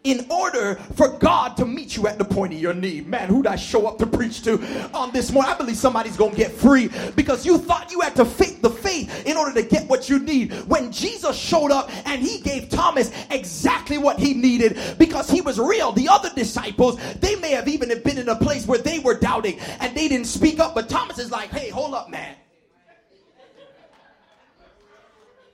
in 0.05 0.27
order 0.31 0.75
for 0.95 1.09
God 1.19 1.57
to 1.57 1.65
meet 1.65 1.97
you 1.97 2.07
at 2.07 2.19
the 2.19 2.25
point 2.25 2.53
of 2.53 2.61
your 2.61 2.75
need. 2.75 3.07
Man, 3.07 3.29
who'd 3.29 3.47
I 3.47 3.57
show 3.57 3.87
up 3.87 3.99
to 3.99 4.07
preach 4.07 4.43
to 4.43 4.63
on 4.93 5.11
this 5.13 5.33
morning? 5.33 5.51
I 5.51 5.57
believe 5.57 5.77
somebody's 5.77 6.17
gonna 6.17 6.37
get 6.37 6.53
free 6.53 6.91
because 7.17 7.45
you 7.45 7.57
thought 7.57 7.91
you 7.91 8.01
had 8.01 8.15
to 8.17 8.25
fake 8.25 8.61
the 8.61 8.69
faith 8.69 9.27
in 9.27 9.37
order 9.37 9.55
to 9.55 9.67
get 9.67 9.89
what 9.89 10.11
you 10.11 10.19
need. 10.19 10.53
When 10.69 10.93
Jesus 10.93 11.37
showed 11.37 11.71
up 11.71 11.91
and 12.07 12.21
he 12.21 12.41
gave 12.41 12.69
Thomas 12.69 13.11
exactly 13.31 13.97
what 13.97 14.19
he 14.19 14.35
needed 14.35 14.79
because 14.99 15.31
he 15.31 15.41
was 15.41 15.59
real. 15.59 15.91
The 15.93 16.09
other 16.09 16.31
disciples, 16.35 17.01
they 17.21 17.37
may 17.37 17.53
have 17.53 17.67
even 17.67 17.89
been 18.03 18.19
in 18.19 18.29
a 18.29 18.37
place 18.37 18.67
where 18.67 18.79
they 18.79 18.99
were 18.99 19.19
doubting 19.19 19.59
and 19.81 19.97
they 19.97 20.09
didn't 20.09 20.27
speak 20.27 20.61
up, 20.61 20.75
but 20.75 20.89
Thomas 20.91 21.19
is 21.19 21.31
like, 21.31 21.49
hey, 21.51 21.71
hold 21.71 21.95
up, 21.95 22.11
man. 22.11 22.37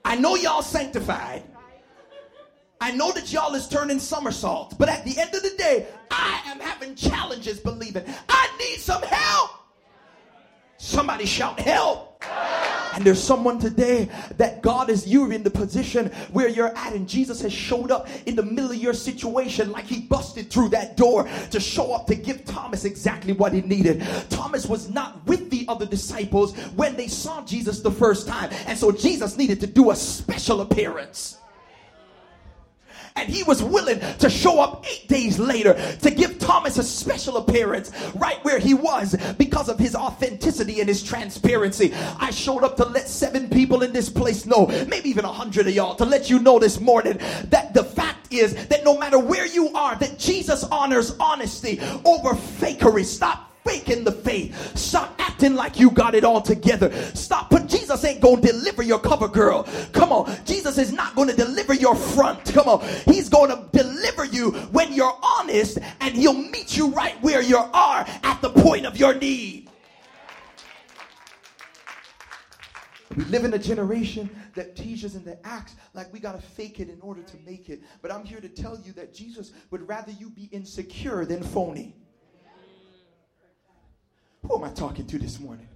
I 0.05 0.17
know 0.17 0.35
y'all 0.35 0.63
sanctified. 0.63 1.45
I 2.83 2.93
know 2.93 3.13
that 3.13 3.31
y'all 3.31 3.55
is 3.55 3.69
turning 3.69 3.99
somersaults, 3.99 4.75
but 4.75 4.89
at 4.89 5.05
the 5.05 5.19
end 5.19 5.35
of 5.35 5.43
the 5.43 5.51
day, 5.59 5.87
I 6.11 6.41
am 6.47 6.59
having 6.61 6.95
challenges 6.95 7.61
believing. 7.61 8.05
I 8.27 8.49
need 8.59 8.79
some 8.79 9.03
help. 9.03 9.51
Somebody 10.79 11.27
shout 11.27 11.61
help. 11.61 12.25
And 12.95 13.05
there's 13.05 13.23
someone 13.23 13.59
today 13.59 14.09
that 14.39 14.63
God 14.63 14.89
is 14.89 15.07
you 15.07 15.31
in 15.31 15.43
the 15.43 15.51
position 15.51 16.07
where 16.33 16.49
you're 16.49 16.75
at, 16.75 16.95
and 16.95 17.07
Jesus 17.07 17.43
has 17.43 17.53
showed 17.53 17.91
up 17.91 18.09
in 18.25 18.35
the 18.35 18.43
middle 18.43 18.71
of 18.71 18.79
your 18.79 18.95
situation 18.95 19.73
like 19.73 19.85
he 19.85 20.01
busted 20.01 20.51
through 20.51 20.71
that 20.71 20.97
door 20.97 21.29
to 21.51 21.61
show 21.61 21.93
up 21.93 22.07
to 22.07 22.15
give 22.15 22.47
Thomas 22.47 22.87
exactly 22.87 23.35
what 23.35 23.53
he 23.53 23.61
needed. 23.61 24.03
Thomas 24.31 24.67
was 24.67 24.89
not 24.89 25.25
with 25.27 25.51
the 25.51 25.67
other 25.69 25.85
disciples 25.85 26.57
when 26.77 26.97
they 26.97 27.09
saw 27.09 27.45
Jesus 27.45 27.81
the 27.81 27.93
first 27.93 28.27
time, 28.27 28.51
and 28.67 28.79
so 28.79 28.91
Jesus 28.91 29.37
needed 29.37 29.61
to 29.61 29.67
do 29.67 29.91
a 29.91 29.97
special 29.97 30.63
appearance 30.63 31.40
and 33.17 33.29
he 33.29 33.43
was 33.43 33.63
willing 33.63 34.01
to 34.19 34.31
show 34.31 34.61
up 34.61 34.85
eight 34.89 35.09
days 35.09 35.39
later 35.39 35.75
to 36.03 36.11
give 36.11 36.39
Thomas 36.39 36.79
a 36.79 36.83
special 36.83 37.37
appearance 37.37 37.91
right 38.15 38.43
where 38.45 38.59
he 38.59 38.75
was 38.75 39.17
because 39.39 39.69
of 39.69 39.79
his 39.79 39.95
authenticity 39.95 40.81
and 40.81 40.89
his 40.89 41.03
transparency. 41.03 41.93
I 42.19 42.31
showed 42.31 42.65
up 42.65 42.77
to 42.77 42.85
let 42.85 43.09
seven 43.09 43.49
people 43.49 43.83
in 43.83 43.93
this 43.93 44.09
place 44.09 44.47
know, 44.47 44.67
maybe 44.89 45.09
even 45.11 45.25
a 45.25 45.33
hundred 45.33 45.67
of 45.67 45.75
y'all, 45.75 45.95
to 45.97 46.05
let 46.05 46.31
you 46.31 46.39
know 46.39 46.59
this 46.59 46.81
morning 46.81 47.19
that 47.45 47.75
the 47.75 47.85
fact 47.85 48.33
is 48.33 48.55
that 48.67 48.85
no 48.85 48.99
matter 48.99 49.19
where 49.19 49.47
you 49.47 49.75
are, 49.75 49.97
that 49.97 50.19
Jesus 50.19 50.65
honors 50.65 51.17
honesty 51.19 51.81
over 52.05 52.31
fakery. 52.31 53.05
Stop 53.05 53.50
faking 53.65 54.05
the 54.05 54.13
faith. 54.13 54.77
Stop 54.77 55.15
acting 55.19 55.55
like 55.55 55.79
you 55.79 55.91
got 55.91 56.15
it 56.15 56.25
all 56.25 56.41
together. 56.41 56.93
Stop. 57.15 57.51
But 57.51 57.67
Jesus 57.67 58.05
ain't 58.05 58.21
going 58.21 58.41
to 58.43 58.47
deliver 58.49 58.83
your 58.83 58.99
cover 58.99 59.29
girl. 59.29 59.67
Come 59.93 60.13
on. 60.13 60.35
Jesus 60.45 60.79
is 60.79 60.93
not 60.93 61.15
going 61.15 61.29
to 61.29 61.37
deliver 61.37 61.75
your 61.75 61.95
front. 61.95 62.45
Come 62.53 62.69
on. 62.69 62.87
He's 63.07 63.29
going 63.29 63.51
to 63.51 63.69
deliver 63.73 64.25
you 64.25 64.53
when 64.73 64.93
you're 64.93 65.17
honest 65.23 65.79
and 66.01 66.15
he'll 66.15 66.35
meet 66.35 66.77
you 66.77 66.89
right 66.89 67.21
where 67.23 67.43
you 67.43 67.57
are 67.57 68.07
at 68.23 68.41
the 68.43 68.51
point 68.51 68.87
of 68.87 68.97
your 68.97 69.15
need. 69.15 69.69
We 73.17 73.25
live 73.25 73.45
in 73.45 73.53
a 73.55 73.59
generation 73.59 74.31
that 74.55 74.77
teaches 74.77 75.17
and 75.17 75.25
that 75.25 75.41
acts 75.43 75.75
like 75.95 76.13
we 76.13 76.21
got 76.21 76.41
to 76.41 76.47
fake 76.47 76.79
it 76.79 76.89
in 76.89 77.01
order 77.01 77.23
to 77.23 77.37
make 77.45 77.69
it. 77.69 77.83
But 78.03 78.13
I'm 78.13 78.25
here 78.25 78.41
to 78.41 78.49
tell 78.49 78.79
you 78.79 78.93
that 78.93 79.13
Jesus 79.13 79.53
would 79.71 79.87
rather 79.89 80.13
you 80.13 80.31
be 80.31 80.45
insecure 80.53 81.25
than 81.25 81.43
phony. 81.43 81.97
Who 84.47 84.57
am 84.57 84.65
I 84.65 84.71
talking 84.71 85.07
to 85.07 85.19
this 85.19 85.39
morning? 85.39 85.69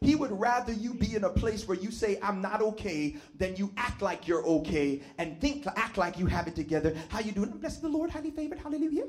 He 0.00 0.14
would 0.14 0.30
rather 0.30 0.72
you 0.72 0.94
be 0.94 1.16
in 1.16 1.24
a 1.24 1.30
place 1.30 1.66
where 1.66 1.76
you 1.76 1.90
say, 1.90 2.18
I'm 2.22 2.40
not 2.40 2.62
okay, 2.62 3.16
than 3.36 3.56
you 3.56 3.72
act 3.76 4.00
like 4.00 4.28
you're 4.28 4.44
okay 4.44 5.02
and 5.18 5.40
think 5.40 5.66
act 5.74 5.98
like 5.98 6.18
you 6.18 6.26
have 6.26 6.46
it 6.46 6.54
together. 6.54 6.94
How 7.08 7.18
you 7.18 7.32
doing? 7.32 7.50
I'm 7.50 7.58
blessed 7.58 7.82
the 7.82 7.88
Lord, 7.88 8.10
highly 8.10 8.30
favored, 8.30 8.58
hallelujah. 8.58 9.06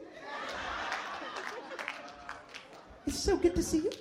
It's 3.05 3.19
so 3.19 3.37
good 3.37 3.55
to 3.55 3.63
see 3.63 3.77
you. 3.79 3.91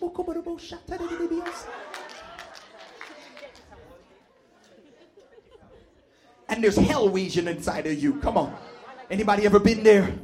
And 6.49 6.65
there's 6.65 6.77
hell 6.77 7.11
region 7.11 7.49
inside 7.49 7.87
of 7.87 8.03
you. 8.03 8.15
Come 8.21 8.39
on. 8.39 8.57
Anybody 9.11 9.45
ever 9.45 9.59
been 9.61 9.83
there? 9.83 10.15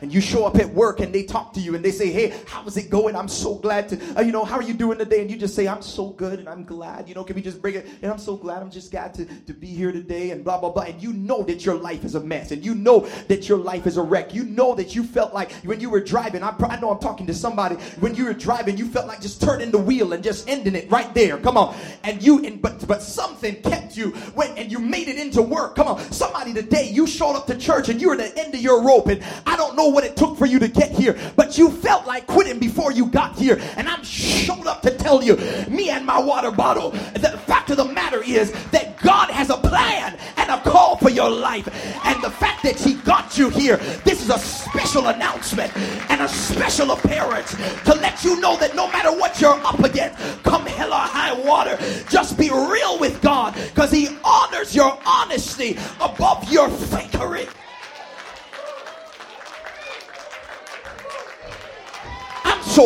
And 0.00 0.12
you 0.12 0.20
show 0.20 0.44
up 0.44 0.56
at 0.56 0.68
work 0.68 1.00
and 1.00 1.14
they 1.14 1.22
talk 1.22 1.52
to 1.54 1.60
you 1.60 1.74
and 1.74 1.84
they 1.84 1.90
say, 1.90 2.10
Hey, 2.10 2.34
how's 2.46 2.76
it 2.76 2.90
going? 2.90 3.16
I'm 3.16 3.28
so 3.28 3.54
glad 3.54 3.88
to, 3.88 4.18
uh, 4.18 4.20
you 4.20 4.32
know, 4.32 4.44
how 4.44 4.56
are 4.56 4.62
you 4.62 4.74
doing 4.74 4.98
today? 4.98 5.22
And 5.22 5.30
you 5.30 5.36
just 5.36 5.54
say, 5.54 5.66
I'm 5.66 5.82
so 5.82 6.10
good 6.10 6.38
and 6.38 6.48
I'm 6.48 6.64
glad, 6.64 7.08
you 7.08 7.14
know, 7.14 7.24
can 7.24 7.34
we 7.34 7.42
just 7.42 7.62
bring 7.62 7.76
it? 7.76 7.86
And 8.02 8.12
I'm 8.12 8.18
so 8.18 8.36
glad 8.36 8.62
I'm 8.62 8.70
just 8.70 8.90
glad 8.90 9.14
to, 9.14 9.24
to 9.24 9.54
be 9.54 9.68
here 9.68 9.92
today 9.92 10.30
and 10.30 10.44
blah, 10.44 10.58
blah, 10.58 10.70
blah. 10.70 10.84
And 10.84 11.02
you 11.02 11.12
know 11.12 11.42
that 11.44 11.64
your 11.64 11.76
life 11.76 12.04
is 12.04 12.14
a 12.14 12.20
mess 12.20 12.50
and 12.50 12.64
you 12.64 12.74
know 12.74 13.00
that 13.28 13.48
your 13.48 13.58
life 13.58 13.86
is 13.86 13.96
a 13.96 14.02
wreck. 14.02 14.34
You 14.34 14.44
know 14.44 14.74
that 14.74 14.94
you 14.94 15.02
felt 15.02 15.32
like 15.32 15.52
when 15.64 15.80
you 15.80 15.88
were 15.88 16.00
driving, 16.00 16.42
I, 16.42 16.54
I 16.68 16.78
know 16.78 16.90
I'm 16.90 16.98
talking 16.98 17.26
to 17.28 17.34
somebody, 17.34 17.76
when 18.00 18.14
you 18.14 18.26
were 18.26 18.34
driving, 18.34 18.76
you 18.76 18.86
felt 18.88 19.06
like 19.06 19.20
just 19.20 19.40
turning 19.40 19.70
the 19.70 19.78
wheel 19.78 20.12
and 20.12 20.22
just 20.22 20.48
ending 20.48 20.74
it 20.74 20.90
right 20.90 21.12
there. 21.14 21.38
Come 21.38 21.56
on. 21.56 21.74
And 22.04 22.22
you, 22.22 22.44
and, 22.44 22.60
but, 22.60 22.86
but 22.86 23.02
something 23.02 23.62
kept 23.62 23.96
you 23.96 24.10
when, 24.34 24.56
and 24.58 24.70
you 24.70 24.78
made 24.78 25.08
it 25.08 25.16
into 25.16 25.40
work. 25.40 25.74
Come 25.74 25.88
on. 25.88 26.12
Somebody 26.12 26.52
today, 26.52 26.90
you 26.90 27.06
showed 27.06 27.34
up 27.34 27.46
to 27.46 27.56
church 27.56 27.88
and 27.88 28.00
you 28.00 28.08
were 28.08 28.20
at 28.20 28.34
the 28.34 28.44
end 28.44 28.54
of 28.54 28.60
your 28.60 28.82
rope 28.82 29.06
and 29.06 29.24
I 29.46 29.56
don't 29.56 29.74
know 29.74 29.85
know 29.86 29.92
what 29.92 30.04
it 30.04 30.16
took 30.16 30.36
for 30.36 30.46
you 30.46 30.58
to 30.58 30.68
get 30.68 30.90
here, 30.90 31.16
but 31.36 31.56
you 31.56 31.70
felt 31.70 32.06
like 32.06 32.26
quitting 32.26 32.58
before 32.58 32.92
you 32.92 33.06
got 33.06 33.36
here. 33.36 33.58
And 33.76 33.88
I'm 33.88 34.02
showed 34.02 34.66
up 34.66 34.82
to 34.82 34.90
tell 34.90 35.22
you, 35.22 35.36
me 35.68 35.90
and 35.90 36.04
my 36.04 36.18
water 36.18 36.50
bottle, 36.50 36.90
the 36.90 37.40
fact 37.46 37.70
of 37.70 37.76
the 37.76 37.84
matter 37.84 38.22
is 38.22 38.52
that 38.70 38.98
God 38.98 39.30
has 39.30 39.50
a 39.50 39.56
plan 39.56 40.18
and 40.36 40.50
a 40.50 40.58
call 40.60 40.96
for 40.96 41.10
your 41.10 41.30
life. 41.30 41.68
And 42.04 42.22
the 42.22 42.30
fact 42.30 42.62
that 42.64 42.76
He 42.80 42.94
got 42.94 43.38
you 43.38 43.48
here, 43.50 43.76
this 44.04 44.22
is 44.22 44.30
a 44.30 44.38
special 44.38 45.06
announcement 45.08 45.76
and 46.10 46.20
a 46.20 46.28
special 46.28 46.90
appearance 46.90 47.54
to 47.84 47.94
let 47.94 48.24
you 48.24 48.40
know 48.40 48.56
that 48.56 48.74
no 48.74 48.90
matter 48.90 49.12
what 49.12 49.40
you're 49.40 49.60
up 49.64 49.78
against, 49.80 50.18
come 50.42 50.66
hell 50.66 50.92
or 50.92 50.96
high 50.96 51.32
water, 51.32 51.78
just 52.08 52.36
be 52.36 52.50
real 52.50 52.98
with 52.98 53.20
God 53.22 53.54
because 53.54 53.92
He 53.92 54.08
honors 54.24 54.74
your 54.74 54.98
honesty 55.06 55.78
above 56.00 56.50
your 56.50 56.68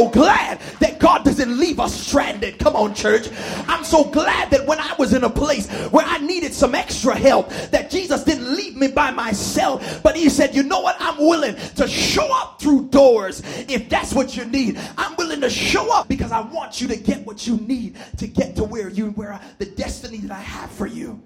so 0.01 0.09
glad 0.09 0.59
that 0.79 0.99
God 0.99 1.25
doesn't 1.25 1.59
leave 1.59 1.79
us 1.79 1.95
stranded. 1.95 2.59
Come 2.59 2.75
on, 2.75 2.95
church. 2.95 3.29
I'm 3.69 3.85
so 3.85 4.05
glad 4.05 4.51
that 4.51 4.67
when 4.67 4.79
I 4.79 4.95
was 4.99 5.13
in 5.13 5.25
a 5.25 5.31
place 5.31 5.69
where 5.91 6.07
I 6.07 6.19
needed 6.19 6.55
some 6.55 6.75
extra 6.75 7.15
help, 7.15 7.51
that 7.71 7.91
Jesus 7.91 8.25
didn't 8.25 8.55
leave 8.55 8.77
me 8.77 8.89
by 8.89 9.11
myself, 9.11 10.03
but 10.03 10.17
He 10.17 10.31
said, 10.31 10.55
You 10.55 10.63
know 10.63 10.81
what? 10.81 10.97
I'm 11.01 11.19
willing 11.19 11.55
to 11.77 11.87
show 11.87 12.29
up 12.33 12.61
through 12.61 12.89
doors 12.89 13.43
if 13.69 13.91
that's 13.91 14.15
what 14.15 14.37
you 14.37 14.47
need. 14.47 14.81
I'm 14.97 15.17
willing 15.17 15.43
to 15.43 15.51
show 15.51 15.95
up 15.95 16.09
because 16.09 16.33
I 16.33 16.41
want 16.41 16.81
you 16.81 16.89
to 16.89 16.97
get 16.97 17.27
what 17.27 17.47
you 17.47 17.59
need 17.59 17.97
to 18.19 18.27
get 18.27 18.57
to 18.57 18.65
where 18.65 18.89
you, 18.89 19.11
where 19.11 19.35
I, 19.35 19.45
the 19.59 19.67
destiny 19.67 20.19
that 20.19 20.31
I 20.31 20.41
have 20.41 20.71
for 20.71 20.87
you. 20.87 21.23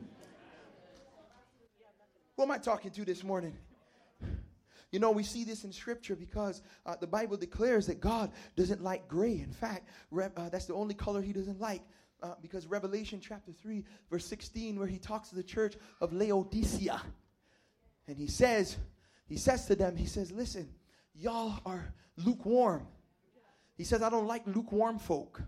Who 2.37 2.43
am 2.43 2.51
I 2.51 2.59
talking 2.59 2.91
to 2.91 3.05
this 3.05 3.23
morning? 3.23 3.57
You 4.95 5.01
know, 5.01 5.11
we 5.11 5.25
see 5.25 5.43
this 5.43 5.65
in 5.65 5.73
scripture 5.73 6.15
because 6.15 6.63
uh, 6.87 6.95
the 6.95 7.09
Bible 7.09 7.37
declares 7.37 7.89
that 7.89 8.01
God 8.01 8.31
doesn't 8.55 8.81
like 8.81 9.09
gray. 9.09 9.41
In 9.41 9.51
fact, 9.51 9.89
re- 10.13 10.29
uh, 10.37 10.51
that's 10.51 10.67
the 10.67 10.75
only 10.75 10.95
color 10.95 11.21
he 11.21 11.33
doesn't 11.33 11.61
like. 11.61 11.83
Uh, 12.23 12.35
because 12.41 12.69
Revelation 12.69 13.21
chapter 13.21 13.51
3, 13.51 13.85
verse 14.09 14.25
16, 14.25 14.79
where 14.79 14.87
he 14.87 14.99
talks 14.99 15.31
to 15.31 15.35
the 15.35 15.43
church 15.43 15.75
of 16.01 16.13
Laodicea, 16.13 17.03
and 18.07 18.17
he 18.17 18.29
says, 18.29 18.77
he 19.27 19.37
says 19.37 19.67
to 19.67 19.75
them, 19.75 19.97
he 19.97 20.07
says, 20.07 20.31
listen, 20.31 20.69
y'all 21.13 21.59
are 21.67 21.93
lukewarm. 22.17 22.87
He 23.77 23.83
says, 23.83 24.01
I 24.01 24.11
don't 24.11 24.29
like 24.29 24.47
lukewarm 24.47 25.01
folk. 25.01 25.43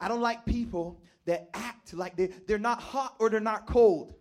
I 0.00 0.08
don't 0.08 0.22
like 0.22 0.46
people 0.46 0.98
that 1.26 1.50
act 1.52 1.92
like 1.92 2.16
they, 2.16 2.28
they're 2.46 2.58
not 2.58 2.80
hot 2.80 3.16
or 3.18 3.28
they're 3.28 3.38
not 3.38 3.66
cold. 3.66 4.14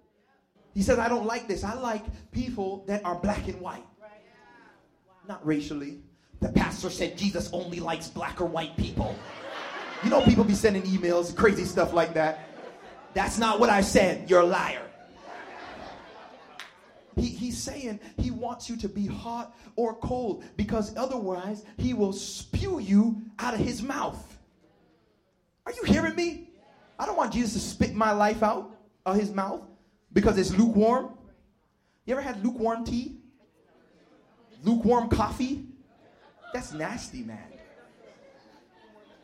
He 0.74 0.82
says, 0.82 1.00
I 1.00 1.08
don't 1.08 1.26
like 1.26 1.48
this. 1.48 1.64
I 1.64 1.76
like 1.76 2.04
people 2.34 2.84
that 2.88 3.06
are 3.06 3.16
black 3.16 3.48
and 3.48 3.62
white 3.62 3.86
not 5.32 5.46
racially. 5.48 5.98
The 6.42 6.50
pastor 6.50 6.90
said 6.90 7.18
Jesus 7.18 7.50
only 7.54 7.80
likes 7.80 8.10
black 8.10 8.42
or 8.42 8.46
white 8.46 8.76
people. 8.76 9.16
You 10.04 10.10
know, 10.10 10.22
people 10.24 10.44
be 10.44 10.54
sending 10.54 10.82
emails, 10.84 11.34
crazy 11.34 11.64
stuff 11.64 11.94
like 11.94 12.14
that. 12.16 12.50
That's 13.14 13.38
not 13.38 13.58
what 13.58 13.70
I 13.70 13.80
said. 13.80 14.30
You're 14.30 14.42
a 14.42 14.46
liar. 14.46 14.86
he, 17.16 17.28
he's 17.28 17.58
saying 17.58 18.02
he 18.18 18.30
wants 18.30 18.70
you 18.70 18.76
to 18.78 18.90
be 18.90 19.06
hot 19.06 19.56
or 19.78 19.94
cold 19.96 20.44
because 20.58 20.94
otherwise 20.98 21.64
he 21.78 21.94
will 21.94 22.12
spew 22.12 22.80
you 22.80 23.22
out 23.40 23.54
of 23.54 23.62
his 23.62 23.82
mouth. 23.82 24.38
Are 25.66 25.72
you 25.72 25.84
hearing 25.84 26.16
me? 26.16 26.50
I 27.00 27.06
don't 27.06 27.16
want 27.16 27.32
Jesus 27.32 27.54
to 27.54 27.60
spit 27.60 27.96
my 27.96 28.12
life 28.12 28.44
out 28.44 28.76
of 29.06 29.16
his 29.16 29.32
mouth 29.32 29.62
because 30.12 30.38
it's 30.38 30.52
lukewarm. 30.58 31.12
You 32.06 32.16
ever 32.16 32.22
had 32.22 32.44
lukewarm 32.44 32.84
tea? 32.84 33.21
Lukewarm 34.64 35.10
coffee? 35.10 35.66
That's 36.54 36.74
nasty, 36.74 37.24
man. 37.24 37.40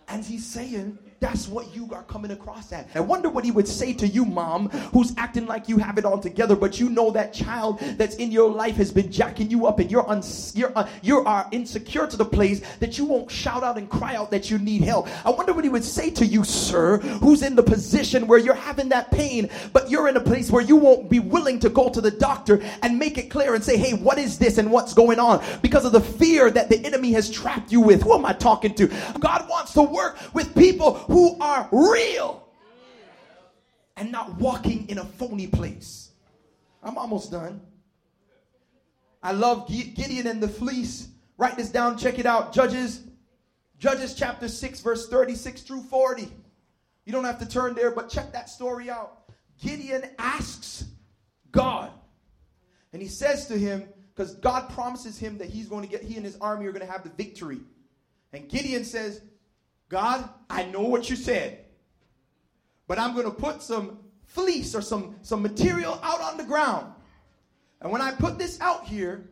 And 0.07 0.23
he's 0.23 0.45
saying, 0.45 0.97
that's 1.19 1.47
what 1.47 1.75
you 1.75 1.89
are 1.93 2.03
coming 2.03 2.31
across 2.31 2.71
at. 2.71 2.87
I 2.93 2.99
wonder 2.99 3.29
what 3.29 3.43
he 3.43 3.49
would 3.49 3.67
say 3.67 3.91
to 3.93 4.07
you, 4.07 4.23
mom, 4.23 4.69
who's 4.93 5.13
acting 5.17 5.47
like 5.47 5.67
you 5.67 5.77
have 5.79 5.97
it 5.97 6.05
all 6.05 6.19
together, 6.19 6.55
but 6.55 6.79
you 6.79 6.89
know 6.89 7.09
that 7.11 7.33
child 7.33 7.79
that's 7.97 8.15
in 8.17 8.31
your 8.31 8.51
life 8.51 8.75
has 8.75 8.91
been 8.91 9.11
jacking 9.11 9.49
you 9.49 9.65
up, 9.65 9.79
and 9.79 9.89
you're 9.89 10.05
you're 10.53 10.71
uh, 10.77 10.87
you 11.01 11.19
are 11.25 11.47
insecure 11.51 12.05
to 12.05 12.17
the 12.17 12.25
place 12.25 12.61
that 12.77 12.99
you 12.99 13.05
won't 13.05 13.31
shout 13.31 13.63
out 13.63 13.77
and 13.77 13.89
cry 13.89 14.15
out 14.15 14.29
that 14.29 14.51
you 14.51 14.59
need 14.59 14.83
help. 14.83 15.07
I 15.25 15.31
wonder 15.31 15.53
what 15.53 15.63
he 15.63 15.69
would 15.69 15.83
say 15.83 16.11
to 16.11 16.25
you, 16.25 16.43
sir, 16.43 16.97
who's 16.97 17.41
in 17.41 17.55
the 17.55 17.63
position 17.63 18.27
where 18.27 18.37
you're 18.37 18.53
having 18.53 18.89
that 18.89 19.09
pain, 19.09 19.49
but 19.73 19.89
you're 19.89 20.07
in 20.07 20.17
a 20.17 20.21
place 20.21 20.51
where 20.51 20.61
you 20.61 20.75
won't 20.75 21.09
be 21.09 21.19
willing 21.19 21.59
to 21.61 21.69
go 21.69 21.89
to 21.89 21.99
the 21.99 22.11
doctor 22.11 22.61
and 22.83 22.99
make 22.99 23.17
it 23.17 23.31
clear 23.31 23.55
and 23.55 23.63
say, 23.63 23.75
"Hey, 23.75 23.93
what 23.93 24.19
is 24.19 24.37
this 24.37 24.59
and 24.59 24.71
what's 24.71 24.93
going 24.93 25.19
on?" 25.19 25.43
Because 25.63 25.83
of 25.83 25.93
the 25.93 26.01
fear 26.01 26.51
that 26.51 26.69
the 26.69 26.85
enemy 26.85 27.11
has 27.13 27.27
trapped 27.29 27.71
you 27.71 27.81
with. 27.81 28.03
Who 28.03 28.13
am 28.13 28.25
I 28.25 28.33
talking 28.33 28.75
to? 28.75 28.87
God 29.19 29.47
wants 29.49 29.73
to 29.73 29.81
work 29.81 30.19
with 30.33 30.53
people 30.53 31.06
who 31.07 31.39
are 31.39 31.67
real 31.71 32.47
and 33.95 34.11
not 34.11 34.35
walking 34.35 34.87
in 34.89 34.99
a 34.99 35.05
phony 35.05 35.47
place. 35.47 36.11
I'm 36.83 36.97
almost 36.97 37.31
done. 37.31 37.61
I 39.23 39.31
love 39.31 39.67
Gideon 39.67 40.27
and 40.27 40.41
the 40.41 40.47
fleece. 40.47 41.09
Write 41.37 41.57
this 41.57 41.69
down, 41.69 41.97
check 41.97 42.19
it 42.19 42.25
out. 42.25 42.53
Judges, 42.53 43.01
Judges 43.79 44.13
chapter 44.13 44.47
6, 44.47 44.79
verse 44.81 45.09
36 45.09 45.61
through 45.61 45.81
40. 45.81 46.31
You 47.05 47.11
don't 47.11 47.23
have 47.23 47.39
to 47.39 47.47
turn 47.47 47.73
there, 47.73 47.91
but 47.91 48.09
check 48.09 48.31
that 48.33 48.49
story 48.49 48.89
out. 48.89 49.29
Gideon 49.61 50.03
asks 50.19 50.85
God, 51.51 51.91
and 52.93 53.01
he 53.01 53.07
says 53.07 53.47
to 53.47 53.57
him, 53.57 53.87
because 54.13 54.35
God 54.35 54.69
promises 54.69 55.17
him 55.17 55.37
that 55.37 55.47
he's 55.47 55.67
going 55.67 55.83
to 55.83 55.89
get, 55.89 56.03
he 56.03 56.15
and 56.15 56.25
his 56.25 56.37
army 56.41 56.65
are 56.65 56.71
going 56.71 56.85
to 56.85 56.91
have 56.91 57.03
the 57.03 57.09
victory. 57.09 57.59
And 58.33 58.49
Gideon 58.49 58.83
says, 58.83 59.21
God, 59.89 60.29
I 60.49 60.63
know 60.65 60.81
what 60.81 61.09
you 61.09 61.15
said, 61.15 61.65
but 62.87 62.99
I'm 62.99 63.13
going 63.13 63.25
to 63.25 63.31
put 63.31 63.61
some 63.61 63.99
fleece 64.25 64.75
or 64.75 64.81
some, 64.81 65.15
some 65.21 65.41
material 65.41 65.99
out 66.03 66.21
on 66.21 66.37
the 66.37 66.43
ground. 66.43 66.93
And 67.81 67.91
when 67.91 68.01
I 68.01 68.11
put 68.11 68.37
this 68.37 68.59
out 68.59 68.85
here, 68.85 69.29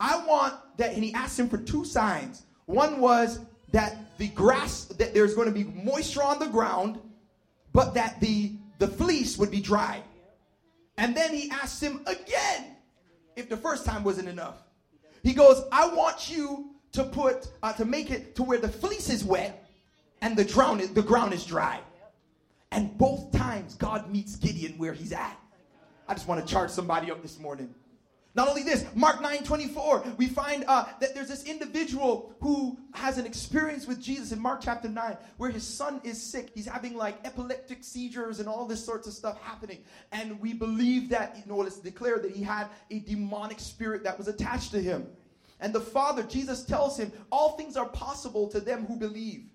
I 0.00 0.24
want 0.26 0.54
that, 0.78 0.94
and 0.94 1.02
he 1.02 1.12
asked 1.12 1.38
him 1.38 1.48
for 1.48 1.58
two 1.58 1.84
signs. 1.84 2.44
One 2.66 3.00
was 3.00 3.40
that 3.72 4.16
the 4.18 4.28
grass, 4.28 4.84
that 4.84 5.12
there's 5.12 5.34
going 5.34 5.48
to 5.48 5.54
be 5.54 5.64
moisture 5.64 6.22
on 6.22 6.38
the 6.38 6.46
ground, 6.46 6.98
but 7.72 7.94
that 7.94 8.20
the, 8.20 8.52
the 8.78 8.88
fleece 8.88 9.36
would 9.38 9.50
be 9.50 9.60
dry. 9.60 10.02
And 10.96 11.16
then 11.16 11.34
he 11.34 11.50
asked 11.50 11.82
him 11.82 12.02
again 12.06 12.76
if 13.36 13.48
the 13.48 13.56
first 13.56 13.84
time 13.84 14.04
wasn't 14.04 14.28
enough. 14.28 14.56
He 15.22 15.32
goes, 15.32 15.62
I 15.70 15.88
want 15.94 16.30
you 16.30 16.70
to 16.92 17.04
put 17.04 17.48
uh, 17.62 17.72
to 17.74 17.84
make 17.84 18.10
it 18.10 18.34
to 18.36 18.42
where 18.42 18.58
the 18.58 18.68
fleece 18.68 19.10
is 19.10 19.24
wet 19.24 19.68
and 20.20 20.36
the 20.36 20.44
ground 20.44 20.80
is, 20.80 20.90
the 20.90 21.02
ground 21.02 21.32
is 21.32 21.44
dry. 21.44 21.80
And 22.70 22.96
both 22.98 23.32
times 23.32 23.74
God 23.74 24.10
meets 24.10 24.36
Gideon 24.36 24.76
where 24.78 24.92
he's 24.92 25.12
at. 25.12 25.38
I 26.06 26.14
just 26.14 26.26
want 26.26 26.44
to 26.44 26.52
charge 26.52 26.70
somebody 26.70 27.10
up 27.10 27.22
this 27.22 27.38
morning. 27.38 27.74
Not 28.34 28.46
only 28.46 28.62
this, 28.62 28.84
Mark 28.94 29.20
9 29.20 29.42
24, 29.42 30.14
we 30.16 30.28
find 30.28 30.64
uh, 30.68 30.84
that 31.00 31.14
there's 31.14 31.28
this 31.28 31.44
individual 31.44 32.34
who 32.40 32.78
has 32.94 33.18
an 33.18 33.26
experience 33.26 33.86
with 33.86 34.00
Jesus 34.00 34.32
in 34.32 34.40
Mark 34.40 34.60
chapter 34.62 34.88
9 34.88 35.16
where 35.38 35.50
his 35.50 35.66
son 35.66 36.00
is 36.04 36.22
sick. 36.22 36.50
He's 36.54 36.66
having 36.66 36.94
like 36.96 37.18
epileptic 37.26 37.82
seizures 37.82 38.38
and 38.38 38.48
all 38.48 38.64
this 38.66 38.84
sorts 38.84 39.08
of 39.08 39.14
stuff 39.14 39.40
happening. 39.42 39.78
And 40.12 40.38
we 40.40 40.52
believe 40.52 41.08
that, 41.08 41.36
you 41.36 41.50
know, 41.50 41.60
it's 41.62 41.78
declared 41.78 42.22
that 42.22 42.30
he 42.30 42.42
had 42.42 42.68
a 42.90 43.00
demonic 43.00 43.58
spirit 43.58 44.04
that 44.04 44.16
was 44.16 44.28
attached 44.28 44.70
to 44.72 44.80
him. 44.80 45.08
And 45.60 45.74
the 45.74 45.80
Father, 45.80 46.22
Jesus 46.22 46.64
tells 46.64 46.96
him, 46.98 47.12
all 47.30 47.56
things 47.56 47.76
are 47.76 47.88
possible 47.88 48.48
to 48.48 48.60
them 48.60 48.86
who 48.86 48.96
believe. 48.96 49.50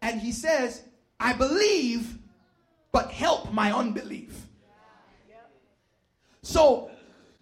And 0.00 0.20
he 0.20 0.32
says, 0.32 0.82
I 1.18 1.32
believe, 1.32 2.18
but 2.92 3.10
help 3.10 3.52
my 3.52 3.72
unbelief. 3.72 4.46
So 6.42 6.90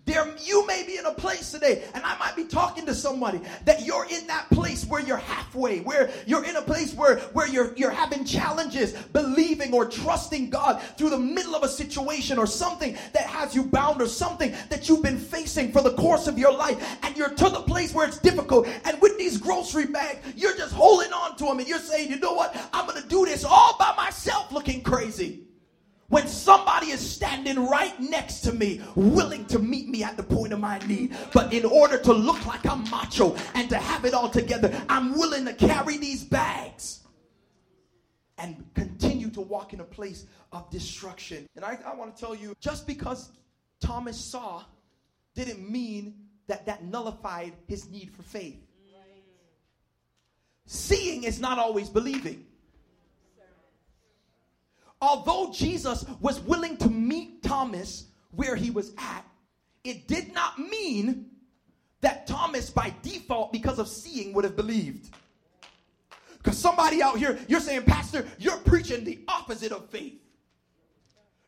there, 0.07 0.33
you 0.41 0.67
may 0.67 0.85
be 0.87 0.97
in 0.97 1.05
a 1.05 1.13
place 1.13 1.51
today, 1.51 1.83
and 1.93 2.05
I 2.05 2.17
might 2.19 2.37
be 2.37 2.45
talking 2.45 2.87
to 2.87 2.95
somebody 2.95 3.41
that 3.65 3.85
you're 3.85 4.07
in 4.07 4.27
that 4.29 4.49
place 4.51 4.87
where 4.87 5.03
you're 5.03 5.17
halfway, 5.17 5.81
where 5.81 6.11
you're 6.27 6.45
in 6.45 6.55
a 6.55 6.63
place 6.63 6.95
where, 6.95 7.19
where 7.33 7.49
you're, 7.49 7.75
you're 7.77 7.91
having 7.91 8.25
challenges, 8.25 8.93
believing 8.93 9.75
or 9.75 9.85
trusting 9.85 10.49
God 10.49 10.81
through 10.97 11.11
the 11.11 11.19
middle 11.19 11.57
of 11.57 11.65
a 11.65 11.69
situation 11.69 12.39
or 12.39 12.47
something 12.47 12.97
that 13.13 13.27
has 13.27 13.55
you 13.55 13.65
bound 13.65 14.01
or 14.01 14.07
something 14.07 14.55
that 14.71 14.89
you've 14.89 15.03
been 15.03 15.19
facing 15.19 15.73
for 15.73 15.83
the 15.83 15.93
course 15.95 16.29
of 16.29 16.39
your 16.39 16.53
life, 16.53 16.99
and 17.03 17.17
you're 17.17 17.31
to 17.31 17.49
the 17.49 17.63
place 17.63 17.93
where 17.93 18.07
it's 18.07 18.19
difficult. 18.19 18.69
And 18.85 19.01
with 19.01 19.19
these 19.19 19.39
grocery 19.39 19.87
bags, 19.87 20.21
you're 20.37 20.57
just 20.57 20.73
holding 20.73 21.13
on 21.13 21.37
to 21.39 21.45
them, 21.47 21.59
and 21.59 21.67
you're 21.67 21.79
saying, 21.81 22.11
you 22.11 22.21
know 22.21 22.33
what? 22.33 22.57
I'm 22.73 22.87
going 22.87 23.03
to 23.03 23.09
do 23.09 23.25
this 23.25 23.45
all 23.45 23.77
by 23.77 23.93
myself 23.97 24.53
looking 24.53 24.83
crazy 24.83 25.47
when 26.09 26.29
somebody 26.29 26.89
is 26.89 27.01
standing 27.01 27.67
right 27.69 27.99
next 28.01 28.41
to 28.41 28.53
me, 28.53 28.81
willing 28.95 29.45
to 29.47 29.59
meet 29.59 29.89
me 29.89 30.03
at 30.05 30.17
the 30.17 30.23
point 30.23 30.53
of 30.53 30.61
my 30.61 30.79
need. 30.87 31.17
But 31.33 31.53
in 31.53 31.65
order 31.65 31.99
to 31.99 32.13
look 32.13 32.45
like 32.47 32.65
I'm 32.67 32.89
macho 32.91 33.37
and 33.55 33.69
to 33.71 33.77
have 33.77 34.05
it 34.05 34.15
all 34.15 34.29
together, 34.29 34.73
I'm 34.89 35.17
willing 35.19 35.45
to 35.47 35.55
carry 35.55 35.97
these 35.97 36.25
bags 36.25 37.01
and 38.39 38.65
continue 38.75 39.31
to 39.31 39.41
walk 39.41 39.73
in 39.73 39.81
a 39.81 39.85
place 39.85 40.27
of 40.53 40.71
destruction. 40.71 41.49
And 41.57 41.65
I, 41.65 41.79
I 41.85 41.95
want 41.95 42.15
to 42.15 42.21
tell 42.21 42.35
you 42.35 42.55
just 42.61 42.87
because 42.87 43.31
Thomas 43.81 44.19
saw 44.19 44.63
didn't 45.35 45.71
mean 45.71 46.15
that 46.47 46.67
that 46.67 46.85
nullified 46.85 47.53
his 47.67 47.89
need 47.91 48.11
for 48.13 48.23
faith. 48.23 48.63
Seeing 50.67 51.25
is 51.25 51.41
not 51.41 51.59
always 51.59 51.89
believing 51.89 52.45
although 55.01 55.53
Jesus 55.53 56.05
was 56.21 56.41
willing 56.41 56.77
to 56.79 56.89
meet 56.89 57.43
Thomas 57.43 58.07
where 58.33 58.57
he 58.57 58.71
was 58.71 58.93
at, 58.99 59.25
it 59.85 60.09
did 60.09 60.33
not 60.33 60.59
mean 60.59 61.27
that 62.01 62.27
Thomas, 62.27 62.71
by 62.71 62.93
default, 63.03 63.53
because 63.53 63.79
of 63.79 63.89
seeing, 63.89 64.33
would 64.33 64.45
have 64.45 64.57
believed. 64.57 65.15
Because 66.39 66.59
somebody 66.59 67.03
out 67.03 67.19
here, 67.19 67.39
you're 67.49 67.61
saying, 67.61 67.83
Pastor, 67.85 68.27
you're 68.39 68.59
preaching 68.59 69.05
the 69.05 69.19
opposite 69.29 69.73
of 69.73 69.89
faith. 69.91 70.21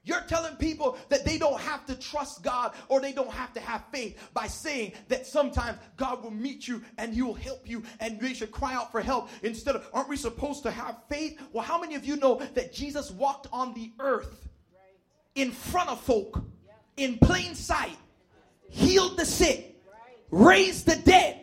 You're 0.09 0.23
telling 0.23 0.57
people 0.57 0.97
that 1.11 1.27
they 1.27 1.37
don't 1.37 1.61
have 1.61 1.85
to 1.85 1.95
trust 1.95 2.43
God 2.43 2.73
or 2.89 2.99
they 2.99 3.13
don't 3.13 3.31
have 3.31 3.53
to 3.53 3.61
have 3.61 3.85
faith 3.93 4.19
by 4.33 4.47
saying 4.47 4.93
that 5.09 5.27
sometimes 5.27 5.77
God 5.99 6.25
will 6.25 6.31
meet 6.31 6.67
you 6.67 6.83
and 6.97 7.13
He 7.13 7.21
will 7.21 7.35
help 7.35 7.69
you 7.69 7.83
and 8.01 8.19
they 8.19 8.33
should 8.33 8.51
cry 8.51 8.73
out 8.73 8.91
for 8.91 9.03
help 9.03 9.29
instead 9.43 9.77
of, 9.77 9.87
aren't 9.93 10.09
we 10.09 10.17
supposed 10.17 10.63
to 10.63 10.71
have 10.71 10.97
faith? 11.11 11.39
Well, 11.53 11.63
how 11.63 11.79
many 11.79 11.95
of 11.95 12.07
you 12.07 12.17
know 12.17 12.37
that 12.55 12.73
Jesus 12.73 13.11
walked 13.11 13.49
on 13.53 13.75
the 13.75 13.93
earth 14.01 14.49
in 15.35 15.51
front 15.51 15.91
of 15.91 16.01
folk 16.01 16.43
in 16.97 17.19
plain 17.19 17.55
sight, 17.55 17.99
healed 18.71 19.19
the 19.19 19.27
sick, 19.27 19.79
raised 20.31 20.87
the 20.87 20.97
dead, 20.97 21.39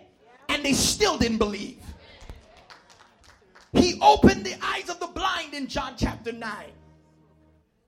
and 0.50 0.66
they 0.66 0.74
still 0.74 1.20
didn't 1.20 1.38
believe? 1.38 1.78
He 3.74 4.00
opened 4.02 4.44
the 4.44 4.56
eyes 4.60 4.90
of 4.90 5.00
the 5.00 5.08
blind 5.08 5.54
in 5.54 5.68
John 5.68 5.94
chapter 5.96 6.32
9 6.32 6.50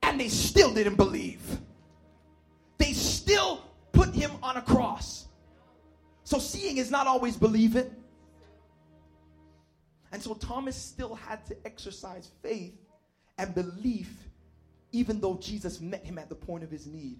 and 0.08 0.18
they 0.18 0.28
still 0.28 0.72
didn't 0.72 0.96
believe. 0.96 1.42
They 2.78 2.94
still 2.94 3.62
put 3.92 4.14
him 4.14 4.30
on 4.42 4.56
a 4.56 4.62
cross. 4.62 5.26
So 6.24 6.38
seeing 6.38 6.78
is 6.78 6.90
not 6.90 7.06
always 7.06 7.36
believing. 7.36 7.94
And 10.10 10.22
so 10.22 10.32
Thomas 10.34 10.76
still 10.76 11.14
had 11.14 11.44
to 11.46 11.56
exercise 11.66 12.30
faith 12.42 12.72
and 13.36 13.54
belief, 13.54 14.10
even 14.92 15.20
though 15.20 15.36
Jesus 15.36 15.80
met 15.80 16.04
him 16.04 16.16
at 16.18 16.30
the 16.30 16.34
point 16.34 16.64
of 16.64 16.70
his 16.70 16.86
need. 16.86 17.18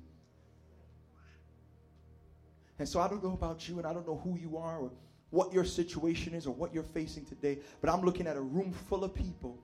And 2.79 2.89
so 2.89 3.01
I 3.01 3.09
don't 3.09 3.23
know 3.23 3.33
about 3.33 3.69
you, 3.69 3.77
and 3.79 3.87
I 3.87 3.93
don't 3.93 4.07
know 4.07 4.21
who 4.25 4.39
you 4.39 4.57
are, 4.57 4.79
or 4.79 4.91
what 5.29 5.53
your 5.53 5.65
situation 5.65 6.33
is, 6.33 6.47
or 6.47 6.55
what 6.55 6.73
you're 6.73 6.83
facing 6.83 7.27
today, 7.27 7.59
but 7.83 7.91
I'm 7.91 8.01
looking 8.01 8.27
at 8.27 8.37
a 8.37 8.41
room 8.41 8.73
full 8.89 9.05
of 9.05 9.15
people 9.15 9.59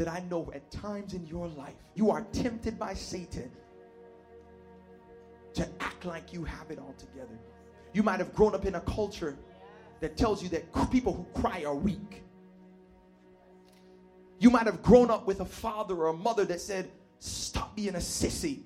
that 0.00 0.08
I 0.08 0.24
know 0.30 0.50
at 0.54 0.70
times 0.70 1.12
in 1.12 1.26
your 1.26 1.46
life 1.46 1.74
you 1.94 2.10
are 2.10 2.22
tempted 2.32 2.78
by 2.78 2.94
Satan 2.94 3.50
to 5.52 5.68
act 5.78 6.06
like 6.06 6.32
you 6.32 6.42
have 6.42 6.70
it 6.70 6.78
all 6.78 6.94
together. 6.96 7.38
You 7.92 8.02
might 8.02 8.18
have 8.18 8.34
grown 8.34 8.54
up 8.54 8.64
in 8.64 8.76
a 8.76 8.80
culture 8.80 9.36
that 10.00 10.16
tells 10.16 10.42
you 10.42 10.48
that 10.48 10.90
people 10.90 11.12
who 11.12 11.42
cry 11.42 11.64
are 11.64 11.74
weak. 11.74 12.22
You 14.38 14.48
might 14.48 14.64
have 14.64 14.82
grown 14.82 15.10
up 15.10 15.26
with 15.26 15.40
a 15.40 15.44
father 15.44 15.94
or 15.96 16.06
a 16.06 16.14
mother 16.14 16.46
that 16.46 16.62
said, 16.62 16.90
Stop 17.18 17.76
being 17.76 17.94
a 17.94 17.98
sissy. 17.98 18.60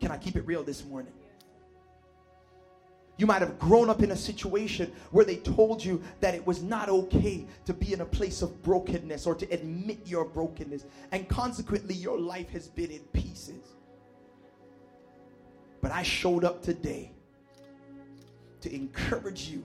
Can 0.00 0.10
I 0.10 0.16
keep 0.16 0.34
it 0.34 0.44
real 0.44 0.64
this 0.64 0.84
morning? 0.84 1.12
You 3.16 3.26
might 3.26 3.42
have 3.42 3.58
grown 3.58 3.88
up 3.88 4.02
in 4.02 4.10
a 4.10 4.16
situation 4.16 4.92
where 5.12 5.24
they 5.24 5.36
told 5.36 5.84
you 5.84 6.02
that 6.20 6.34
it 6.34 6.44
was 6.44 6.62
not 6.62 6.88
okay 6.88 7.46
to 7.64 7.72
be 7.72 7.92
in 7.92 8.00
a 8.00 8.04
place 8.04 8.42
of 8.42 8.60
brokenness 8.62 9.26
or 9.26 9.36
to 9.36 9.46
admit 9.50 10.00
your 10.04 10.24
brokenness, 10.24 10.84
and 11.12 11.28
consequently, 11.28 11.94
your 11.94 12.18
life 12.18 12.50
has 12.50 12.66
been 12.66 12.90
in 12.90 13.00
pieces. 13.12 13.74
But 15.80 15.92
I 15.92 16.02
showed 16.02 16.44
up 16.44 16.62
today 16.62 17.12
to 18.62 18.74
encourage 18.74 19.48
you 19.48 19.64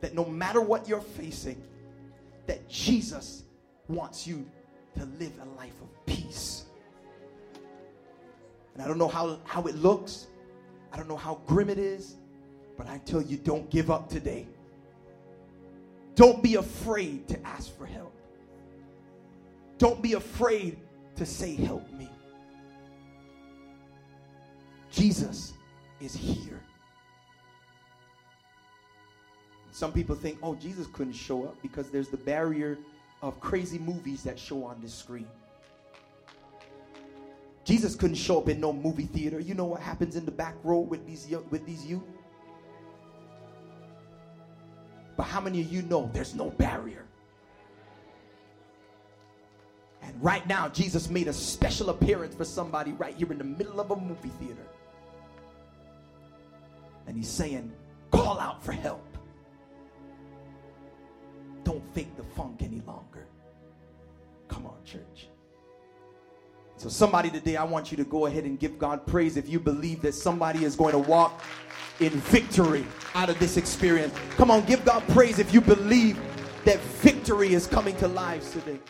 that 0.00 0.14
no 0.14 0.24
matter 0.24 0.60
what 0.60 0.88
you're 0.88 1.00
facing, 1.00 1.62
that 2.46 2.68
Jesus 2.68 3.44
wants 3.88 4.26
you 4.26 4.48
to 4.96 5.04
live 5.18 5.32
a 5.42 5.56
life 5.56 5.80
of 5.80 6.06
peace. 6.06 6.64
And 8.74 8.82
I 8.82 8.88
don't 8.88 8.98
know 8.98 9.08
how, 9.08 9.40
how 9.44 9.64
it 9.64 9.74
looks. 9.76 10.28
I 10.92 10.96
don't 10.96 11.08
know 11.08 11.16
how 11.16 11.40
grim 11.46 11.70
it 11.70 11.78
is, 11.78 12.16
but 12.76 12.86
I 12.86 12.98
tell 12.98 13.22
you, 13.22 13.36
don't 13.38 13.68
give 13.70 13.90
up 13.90 14.08
today. 14.08 14.46
Don't 16.14 16.42
be 16.42 16.56
afraid 16.56 17.26
to 17.28 17.46
ask 17.46 17.76
for 17.76 17.86
help. 17.86 18.14
Don't 19.78 20.02
be 20.02 20.12
afraid 20.12 20.78
to 21.16 21.24
say, 21.24 21.54
Help 21.54 21.90
me. 21.92 22.08
Jesus 24.90 25.54
is 26.00 26.14
here. 26.14 26.60
Some 29.72 29.90
people 29.90 30.14
think, 30.14 30.38
oh, 30.42 30.54
Jesus 30.54 30.86
couldn't 30.92 31.14
show 31.14 31.44
up 31.44 31.56
because 31.62 31.88
there's 31.88 32.08
the 32.08 32.18
barrier 32.18 32.78
of 33.22 33.40
crazy 33.40 33.78
movies 33.78 34.22
that 34.24 34.38
show 34.38 34.64
on 34.64 34.80
the 34.82 34.88
screen. 34.88 35.26
Jesus 37.64 37.94
couldn't 37.94 38.16
show 38.16 38.38
up 38.38 38.48
in 38.48 38.60
no 38.60 38.72
movie 38.72 39.06
theater. 39.06 39.38
You 39.38 39.54
know 39.54 39.64
what 39.64 39.80
happens 39.80 40.16
in 40.16 40.24
the 40.24 40.32
back 40.32 40.56
row 40.64 40.80
with 40.80 41.06
these 41.06 41.28
with 41.50 41.64
these 41.64 41.86
youth? 41.86 42.02
But 45.16 45.24
how 45.24 45.40
many 45.40 45.60
of 45.60 45.72
you 45.72 45.82
know 45.82 46.10
there's 46.12 46.34
no 46.34 46.50
barrier? 46.50 47.04
And 50.02 50.20
right 50.22 50.46
now, 50.48 50.68
Jesus 50.68 51.08
made 51.08 51.28
a 51.28 51.32
special 51.32 51.90
appearance 51.90 52.34
for 52.34 52.44
somebody 52.44 52.92
right 52.92 53.14
here 53.14 53.30
in 53.30 53.38
the 53.38 53.44
middle 53.44 53.80
of 53.80 53.92
a 53.92 53.96
movie 53.96 54.32
theater. 54.40 54.66
And 57.06 57.16
he's 57.16 57.28
saying, 57.28 57.72
call 58.10 58.40
out 58.40 58.64
for 58.64 58.72
help. 58.72 59.06
Don't 61.62 61.84
fake 61.94 62.16
the 62.16 62.24
funk 62.24 62.62
any 62.62 62.82
longer. 62.86 63.26
Come 64.48 64.66
on, 64.66 64.76
church. 64.84 65.28
So, 66.82 66.88
somebody 66.88 67.30
today, 67.30 67.54
I 67.54 67.62
want 67.62 67.92
you 67.92 67.96
to 67.98 68.02
go 68.02 68.26
ahead 68.26 68.42
and 68.42 68.58
give 68.58 68.76
God 68.76 69.06
praise 69.06 69.36
if 69.36 69.48
you 69.48 69.60
believe 69.60 70.02
that 70.02 70.14
somebody 70.14 70.64
is 70.64 70.74
going 70.74 70.90
to 70.90 70.98
walk 70.98 71.40
in 72.00 72.10
victory 72.10 72.84
out 73.14 73.28
of 73.28 73.38
this 73.38 73.56
experience. 73.56 74.12
Come 74.30 74.50
on, 74.50 74.64
give 74.64 74.84
God 74.84 75.06
praise 75.10 75.38
if 75.38 75.54
you 75.54 75.60
believe 75.60 76.18
that 76.64 76.80
victory 76.80 77.54
is 77.54 77.68
coming 77.68 77.94
to 77.98 78.08
lives 78.08 78.50
today. 78.50 78.80